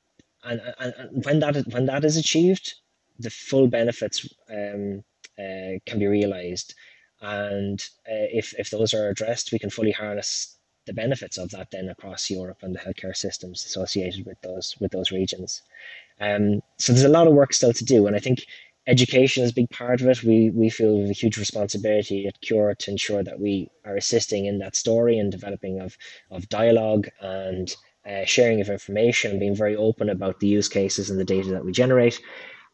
and, 0.44 0.60
and, 0.78 0.94
and 0.98 1.24
when 1.24 1.40
that 1.40 1.56
when 1.72 1.86
that 1.86 2.04
is 2.04 2.16
achieved, 2.16 2.74
the 3.18 3.30
full 3.30 3.66
benefits 3.66 4.26
um, 4.50 5.02
uh, 5.38 5.78
can 5.86 5.98
be 5.98 6.06
realized. 6.06 6.74
And 7.20 7.80
uh, 8.08 8.30
if 8.40 8.54
if 8.56 8.70
those 8.70 8.94
are 8.94 9.08
addressed, 9.08 9.50
we 9.52 9.58
can 9.58 9.70
fully 9.70 9.90
harness 9.90 10.57
the 10.88 10.94
benefits 11.04 11.38
of 11.38 11.50
that 11.50 11.70
then 11.70 11.88
across 11.88 12.30
Europe 12.30 12.58
and 12.62 12.74
the 12.74 12.80
healthcare 12.80 13.14
systems 13.14 13.64
associated 13.64 14.26
with 14.26 14.40
those 14.42 14.74
with 14.80 14.90
those 14.90 15.12
regions. 15.12 15.62
Um, 16.20 16.60
so 16.78 16.92
there's 16.92 17.04
a 17.04 17.16
lot 17.18 17.28
of 17.28 17.34
work 17.34 17.52
still 17.52 17.72
to 17.74 17.84
do, 17.84 18.06
and 18.06 18.16
I 18.16 18.18
think 18.18 18.38
education 18.88 19.44
is 19.44 19.50
a 19.50 19.60
big 19.60 19.70
part 19.70 20.00
of 20.00 20.08
it. 20.08 20.24
We 20.24 20.50
we 20.50 20.70
feel 20.70 20.94
we 20.94 21.02
have 21.02 21.10
a 21.10 21.22
huge 21.24 21.38
responsibility 21.38 22.26
at 22.26 22.40
Qure 22.40 22.76
to 22.76 22.90
ensure 22.90 23.22
that 23.22 23.38
we 23.38 23.70
are 23.84 23.96
assisting 23.96 24.46
in 24.46 24.58
that 24.58 24.74
story 24.74 25.18
and 25.18 25.30
developing 25.30 25.80
of 25.80 25.96
of 26.30 26.48
dialogue 26.48 27.08
and 27.20 27.76
uh, 28.10 28.24
sharing 28.24 28.60
of 28.60 28.70
information, 28.70 29.38
being 29.38 29.54
very 29.54 29.76
open 29.76 30.08
about 30.08 30.40
the 30.40 30.48
use 30.48 30.68
cases 30.68 31.10
and 31.10 31.20
the 31.20 31.32
data 31.36 31.50
that 31.50 31.64
we 31.64 31.72
generate. 31.72 32.20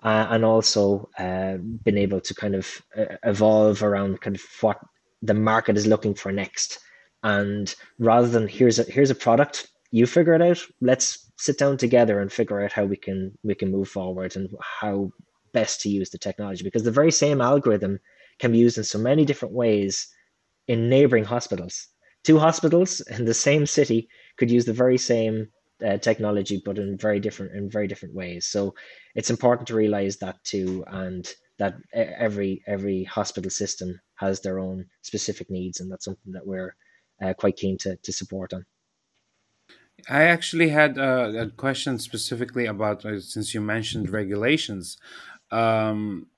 Uh, 0.02 0.26
and 0.30 0.44
also 0.44 1.08
uh, 1.18 1.56
been 1.56 1.96
able 1.96 2.20
to 2.20 2.34
kind 2.34 2.54
of 2.54 2.82
uh, 2.94 3.16
evolve 3.24 3.82
around 3.82 4.20
kind 4.20 4.36
of 4.36 4.42
what 4.60 4.78
the 5.22 5.32
market 5.32 5.78
is 5.78 5.86
looking 5.86 6.14
for 6.14 6.30
next 6.30 6.78
and 7.24 7.74
rather 7.98 8.28
than 8.28 8.46
here's 8.46 8.78
a 8.78 8.84
here's 8.84 9.10
a 9.10 9.14
product 9.14 9.68
you 9.94 10.06
figure 10.06 10.34
it 10.34 10.42
out. 10.42 10.60
Let's 10.80 11.30
sit 11.38 11.56
down 11.56 11.76
together 11.76 12.18
and 12.18 12.32
figure 12.32 12.60
out 12.60 12.72
how 12.72 12.84
we 12.84 12.96
can 12.96 13.32
we 13.44 13.54
can 13.54 13.70
move 13.70 13.88
forward 13.88 14.34
and 14.34 14.48
how 14.80 15.10
best 15.52 15.80
to 15.82 15.88
use 15.88 16.10
the 16.10 16.18
technology. 16.18 16.64
Because 16.64 16.82
the 16.82 16.90
very 16.90 17.12
same 17.12 17.40
algorithm 17.40 18.00
can 18.40 18.50
be 18.50 18.58
used 18.58 18.76
in 18.76 18.82
so 18.82 18.98
many 18.98 19.24
different 19.24 19.54
ways 19.54 20.08
in 20.66 20.88
neighboring 20.88 21.22
hospitals. 21.22 21.86
Two 22.24 22.40
hospitals 22.40 23.02
in 23.02 23.24
the 23.24 23.34
same 23.34 23.66
city 23.66 24.08
could 24.36 24.50
use 24.50 24.64
the 24.64 24.72
very 24.72 24.98
same 24.98 25.46
uh, 25.86 25.98
technology, 25.98 26.60
but 26.64 26.76
in 26.76 26.98
very 26.98 27.20
different 27.20 27.54
in 27.54 27.70
very 27.70 27.86
different 27.86 28.16
ways. 28.16 28.46
So 28.46 28.74
it's 29.14 29.30
important 29.30 29.68
to 29.68 29.76
realize 29.76 30.16
that 30.16 30.42
too, 30.42 30.82
and 30.88 31.24
that 31.60 31.74
every 31.92 32.64
every 32.66 33.04
hospital 33.04 33.50
system 33.50 34.00
has 34.16 34.40
their 34.40 34.58
own 34.58 34.86
specific 35.02 35.50
needs, 35.50 35.78
and 35.78 35.88
that's 35.88 36.04
something 36.04 36.32
that 36.32 36.48
we're 36.48 36.74
uh, 37.22 37.34
quite 37.34 37.56
keen 37.56 37.78
to 37.78 37.96
to 37.96 38.12
support 38.12 38.52
on. 38.52 38.66
I 40.08 40.24
actually 40.24 40.68
had 40.68 40.98
a, 40.98 41.42
a 41.42 41.50
question 41.50 41.98
specifically 41.98 42.66
about 42.66 43.04
uh, 43.04 43.20
since 43.20 43.54
you 43.54 43.60
mentioned 43.60 44.10
regulations. 44.10 44.98
Um, 45.50 46.28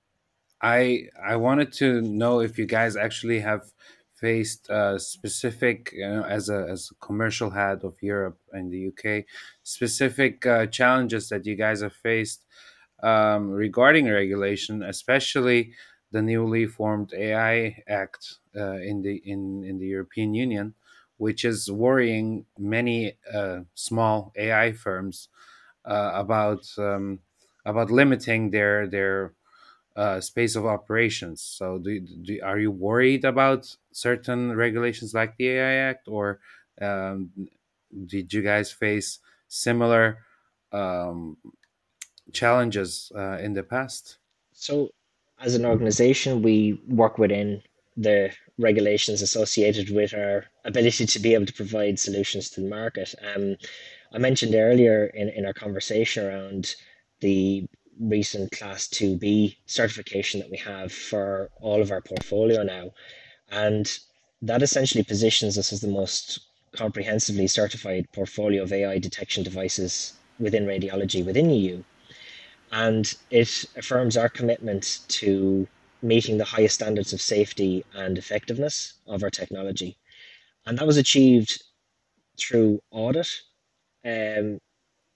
I 0.62 1.08
I 1.22 1.36
wanted 1.36 1.72
to 1.74 2.00
know 2.00 2.40
if 2.40 2.58
you 2.58 2.66
guys 2.66 2.96
actually 2.96 3.40
have 3.40 3.72
faced 4.14 4.70
uh, 4.70 4.98
specific 4.98 5.92
you 5.92 6.08
know, 6.08 6.22
as 6.22 6.48
a 6.48 6.66
as 6.70 6.90
a 6.90 7.06
commercial 7.06 7.50
head 7.50 7.84
of 7.84 7.96
Europe 8.02 8.38
and 8.52 8.72
the 8.72 8.88
UK 8.88 9.24
specific 9.62 10.46
uh, 10.46 10.66
challenges 10.66 11.28
that 11.28 11.44
you 11.46 11.54
guys 11.56 11.82
have 11.82 11.92
faced 11.92 12.44
um, 13.02 13.50
regarding 13.50 14.08
regulation, 14.08 14.82
especially 14.82 15.74
the 16.12 16.22
newly 16.22 16.66
formed 16.66 17.12
AI 17.14 17.82
Act 17.88 18.38
uh, 18.56 18.78
in 18.78 19.02
the 19.02 19.16
in 19.24 19.64
in 19.64 19.78
the 19.78 19.86
European 19.86 20.34
Union, 20.34 20.74
which 21.18 21.44
is 21.44 21.70
worrying 21.70 22.46
many 22.58 23.18
uh, 23.32 23.60
small 23.74 24.32
AI 24.36 24.72
firms 24.72 25.28
uh, 25.84 26.12
about 26.14 26.66
um, 26.78 27.20
about 27.64 27.90
limiting 27.90 28.50
their 28.50 28.86
their 28.86 29.34
uh, 29.96 30.20
space 30.20 30.56
of 30.56 30.66
operations. 30.66 31.42
So, 31.42 31.78
do, 31.78 32.00
do, 32.00 32.40
are 32.42 32.58
you 32.58 32.70
worried 32.70 33.24
about 33.24 33.74
certain 33.92 34.54
regulations 34.54 35.14
like 35.14 35.36
the 35.36 35.48
AI 35.50 35.74
Act, 35.90 36.08
or 36.08 36.40
um, 36.80 37.30
did 38.06 38.32
you 38.32 38.42
guys 38.42 38.70
face 38.72 39.20
similar 39.48 40.18
um, 40.72 41.36
challenges 42.32 43.12
uh, 43.14 43.38
in 43.40 43.54
the 43.54 43.62
past? 43.62 44.18
So, 44.52 44.90
as 45.40 45.54
an 45.54 45.64
organization, 45.64 46.42
we 46.42 46.80
work 46.88 47.18
within 47.18 47.62
the 47.96 48.30
regulations 48.58 49.22
associated 49.22 49.90
with 49.90 50.14
our 50.14 50.46
ability 50.64 51.06
to 51.06 51.18
be 51.18 51.34
able 51.34 51.46
to 51.46 51.52
provide 51.52 51.98
solutions 51.98 52.50
to 52.50 52.60
the 52.60 52.68
market. 52.68 53.14
Um, 53.34 53.56
I 54.12 54.18
mentioned 54.18 54.54
earlier 54.54 55.06
in, 55.06 55.28
in 55.30 55.46
our 55.46 55.52
conversation 55.52 56.26
around 56.26 56.74
the 57.20 57.66
recent 57.98 58.52
Class 58.52 58.86
2B 58.88 59.56
certification 59.66 60.40
that 60.40 60.50
we 60.50 60.58
have 60.58 60.92
for 60.92 61.50
all 61.60 61.80
of 61.80 61.90
our 61.90 62.00
portfolio 62.00 62.62
now. 62.62 62.90
And 63.50 63.98
that 64.42 64.62
essentially 64.62 65.04
positions 65.04 65.56
us 65.56 65.72
as 65.72 65.80
the 65.80 65.88
most 65.88 66.40
comprehensively 66.72 67.46
certified 67.46 68.06
portfolio 68.12 68.62
of 68.62 68.72
AI 68.72 68.98
detection 68.98 69.42
devices 69.42 70.12
within 70.38 70.66
radiology 70.66 71.24
within 71.24 71.48
EU. 71.50 71.82
And 72.72 73.12
it 73.30 73.64
affirms 73.76 74.16
our 74.16 74.28
commitment 74.28 75.00
to 75.08 75.66
meeting 76.02 76.38
the 76.38 76.44
highest 76.44 76.76
standards 76.76 77.12
of 77.12 77.20
safety 77.20 77.84
and 77.94 78.18
effectiveness 78.18 78.94
of 79.06 79.22
our 79.22 79.30
technology. 79.30 79.96
And 80.66 80.78
that 80.78 80.86
was 80.86 80.96
achieved 80.96 81.62
through 82.38 82.80
audit 82.90 83.28
um, 84.04 84.58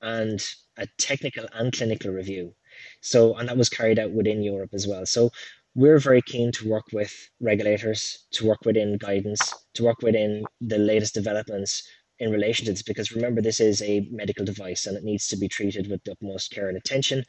and 0.00 0.42
a 0.76 0.86
technical 0.98 1.46
and 1.52 1.72
clinical 1.72 2.10
review. 2.10 2.54
So, 3.00 3.34
and 3.36 3.48
that 3.48 3.56
was 3.56 3.68
carried 3.68 3.98
out 3.98 4.12
within 4.12 4.42
Europe 4.42 4.70
as 4.72 4.86
well. 4.86 5.04
So, 5.04 5.30
we're 5.76 5.98
very 5.98 6.22
keen 6.22 6.50
to 6.52 6.68
work 6.68 6.86
with 6.92 7.12
regulators, 7.40 8.26
to 8.32 8.46
work 8.46 8.64
within 8.64 8.98
guidance, 8.98 9.54
to 9.74 9.84
work 9.84 10.02
within 10.02 10.44
the 10.60 10.78
latest 10.78 11.14
developments 11.14 11.84
in 12.20 12.30
relation 12.30 12.66
to 12.66 12.72
this, 12.72 12.82
because 12.82 13.12
remember, 13.12 13.40
this 13.42 13.60
is 13.60 13.82
a 13.82 14.06
medical 14.10 14.44
device 14.44 14.86
and 14.86 14.96
it 14.96 15.04
needs 15.04 15.26
to 15.28 15.36
be 15.36 15.48
treated 15.48 15.90
with 15.90 16.04
the 16.04 16.12
utmost 16.12 16.52
care 16.52 16.68
and 16.68 16.76
attention. 16.76 17.24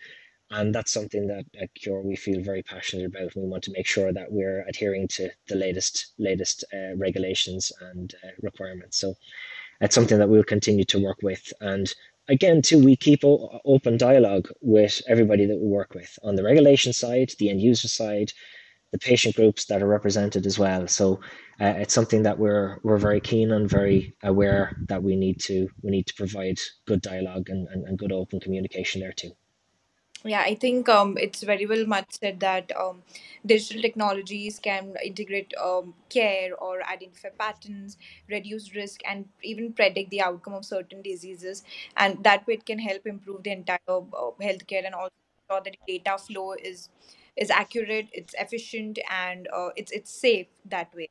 And 0.52 0.76
that's 0.76 0.92
something 0.92 1.28
that 1.28 1.46
at 1.62 1.70
Qure 1.76 2.04
we 2.04 2.18
feel 2.18 2.42
very 2.44 2.62
passionate 2.62 3.06
about. 3.06 3.36
We 3.36 3.44
want 3.44 3.64
to 3.64 3.72
make 3.72 3.88
sure 3.88 4.12
that 4.12 4.32
we're 4.32 4.66
adhering 4.68 5.08
to 5.16 5.30
the 5.48 5.56
latest 5.56 6.14
latest 6.20 6.66
uh, 6.74 6.96
regulations 6.98 7.72
and 7.82 8.14
uh, 8.24 8.32
requirements. 8.42 9.00
So 9.00 9.16
it's 9.80 9.96
something 9.96 10.20
that 10.20 10.30
we'll 10.30 10.44
continue 10.44 10.84
to 10.86 11.00
work 11.00 11.20
with. 11.24 11.54
And 11.62 11.92
again, 12.28 12.62
too, 12.62 12.84
we 12.84 12.98
keep 12.98 13.24
o- 13.24 13.62
open 13.64 13.96
dialogue 13.98 14.50
with 14.60 15.02
everybody 15.08 15.46
that 15.46 15.58
we 15.58 15.68
work 15.68 15.96
with 15.96 16.20
on 16.22 16.36
the 16.36 16.44
regulation 16.44 16.92
side, 16.92 17.32
the 17.40 17.50
end 17.50 17.62
user 17.62 17.88
side, 17.88 18.34
the 18.92 19.00
patient 19.00 19.36
groups 19.36 19.66
that 19.66 19.82
are 19.82 19.88
represented 19.88 20.46
as 20.46 20.60
well. 20.60 20.86
So 20.88 21.22
uh, 21.62 21.76
it's 21.78 21.94
something 21.94 22.24
that 22.24 22.40
we're 22.40 22.80
we're 22.82 22.98
very 22.98 23.22
keen 23.22 23.52
and 23.52 23.70
very 23.70 24.16
aware 24.24 24.76
that 24.88 25.04
we 25.04 25.16
need 25.16 25.40
to 25.40 25.70
we 25.84 25.92
need 25.92 26.08
to 26.08 26.14
provide 26.16 26.58
good 26.88 27.02
dialogue 27.02 27.50
and, 27.50 27.68
and, 27.68 27.86
and 27.86 28.00
good 28.00 28.12
open 28.12 28.40
communication 28.40 29.02
there 29.02 29.14
too. 29.14 29.32
Yeah, 30.24 30.42
I 30.42 30.56
think 30.56 30.90
um, 30.90 31.18
it's 31.20 31.44
very 31.44 31.66
well 31.66 31.86
much 31.86 32.06
said 32.20 32.40
that 32.40 32.72
um, 32.76 33.04
digital 33.46 33.82
technologies 33.82 34.60
can 34.60 34.96
integrate 35.04 35.54
um, 35.60 35.94
care 36.10 36.56
or 36.56 36.84
identify 36.84 37.30
patterns, 37.30 37.98
reduce 38.30 38.76
risk, 38.76 39.02
and 39.08 39.26
even 39.44 39.74
predict 39.74 40.12
the 40.12 40.22
outcome 40.22 40.54
of 40.54 40.66
certain 40.66 41.02
diseases. 41.02 41.64
And 41.98 42.24
that 42.24 42.46
way, 42.46 42.56
it 42.56 42.66
can 42.66 42.80
help 42.80 43.06
improve 43.06 43.44
the 43.44 43.52
entire 43.52 43.80
uh, 43.88 44.32
healthcare 44.42 44.86
and 44.86 44.94
also 44.94 45.14
ensure 45.50 45.64
that 45.64 45.78
data 45.88 46.18
flow 46.18 46.54
is 46.54 46.90
is 47.36 47.50
accurate, 47.50 48.08
it's 48.14 48.36
efficient, 48.38 49.00
and 49.10 49.48
uh, 49.54 49.70
it's 49.76 49.92
it's 49.92 50.12
safe 50.12 50.48
that 50.66 50.94
way 50.96 51.10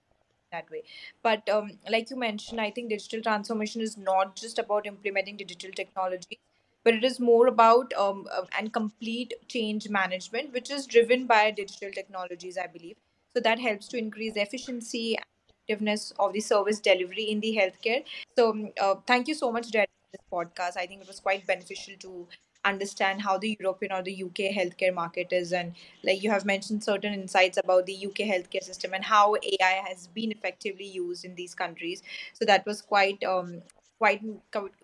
that 0.52 0.70
way 0.70 0.82
but 1.22 1.48
um, 1.48 1.70
like 1.90 2.10
you 2.10 2.16
mentioned 2.16 2.60
i 2.60 2.70
think 2.70 2.88
digital 2.88 3.22
transformation 3.22 3.80
is 3.80 3.96
not 3.96 4.36
just 4.36 4.58
about 4.58 4.86
implementing 4.86 5.36
digital 5.36 5.70
technology 5.72 6.38
but 6.84 6.94
it 6.94 7.04
is 7.04 7.20
more 7.20 7.46
about 7.46 7.92
um, 7.94 8.26
uh, 8.32 8.44
and 8.58 8.72
complete 8.72 9.34
change 9.48 9.88
management, 9.90 10.52
which 10.52 10.70
is 10.70 10.86
driven 10.86 11.26
by 11.26 11.50
digital 11.50 11.90
technologies, 11.90 12.56
I 12.56 12.68
believe. 12.68 12.96
So 13.36 13.40
that 13.42 13.58
helps 13.58 13.86
to 13.88 13.98
increase 13.98 14.34
efficiency 14.36 15.16
and 15.16 15.24
effectiveness 15.68 16.12
of 16.18 16.32
the 16.32 16.40
service 16.40 16.80
delivery 16.80 17.24
in 17.24 17.40
the 17.40 17.54
healthcare. 17.60 18.04
So 18.36 18.50
um, 18.50 18.70
uh, 18.80 18.94
thank 19.06 19.28
you 19.28 19.34
so 19.34 19.52
much, 19.52 19.66
for 19.66 19.86
this 20.12 20.22
podcast. 20.32 20.76
I 20.76 20.86
think 20.86 21.02
it 21.02 21.06
was 21.06 21.20
quite 21.20 21.46
beneficial 21.46 21.94
to 22.00 22.26
understand 22.64 23.22
how 23.22 23.38
the 23.38 23.56
European 23.58 23.92
or 23.92 24.02
the 24.02 24.12
UK 24.24 24.54
healthcare 24.54 24.92
market 24.94 25.32
is, 25.32 25.52
and 25.52 25.74
like 26.04 26.22
you 26.22 26.30
have 26.30 26.44
mentioned 26.44 26.84
certain 26.84 27.14
insights 27.14 27.58
about 27.58 27.86
the 27.86 27.94
UK 28.06 28.26
healthcare 28.32 28.62
system 28.62 28.94
and 28.94 29.04
how 29.04 29.34
AI 29.36 29.82
has 29.88 30.06
been 30.08 30.32
effectively 30.32 30.86
used 30.86 31.24
in 31.24 31.34
these 31.34 31.54
countries. 31.54 32.02
So 32.34 32.44
that 32.44 32.66
was 32.66 32.82
quite 32.82 33.22
um, 33.24 33.62
quite 33.98 34.22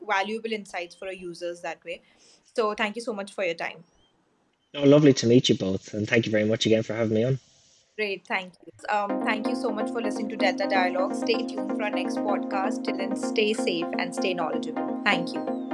valuable 0.07 0.53
insights 0.53 0.95
for 0.95 1.07
our 1.07 1.13
users 1.13 1.61
that 1.63 1.85
way. 1.85 2.03
So 2.55 2.75
thank 2.75 2.97
you 2.97 3.03
so 3.03 3.13
much 3.13 3.33
for 3.33 3.45
your 3.45 3.55
time. 3.55 3.85
Oh, 4.75 4.85
lovely 4.85 5.13
to 5.15 5.27
meet 5.27 5.49
you 5.49 5.57
both, 5.57 5.95
and 5.95 6.09
thank 6.09 6.27
you 6.27 6.33
very 6.33 6.45
much 6.45 6.67
again 6.67 6.83
for 6.83 6.95
having 6.95 7.15
me 7.15 7.25
on. 7.25 7.39
Great, 7.97 8.27
thank 8.27 8.53
you. 8.67 8.95
Um, 8.95 9.25
thank 9.25 9.47
you 9.49 9.55
so 9.55 9.71
much 9.71 9.91
for 9.91 10.03
listening 10.03 10.29
to 10.29 10.37
Delta 10.37 10.67
Dialog. 10.69 11.15
Stay 11.15 11.47
tuned 11.47 11.71
for 11.71 11.83
our 11.83 11.91
next 11.91 12.19
podcast. 12.19 12.85
Till 12.85 12.99
then, 12.99 13.17
stay 13.17 13.55
safe 13.55 13.87
and 13.99 14.15
stay 14.15 14.35
knowledgeable. 14.35 15.01
Thank 15.03 15.33
you. 15.33 15.66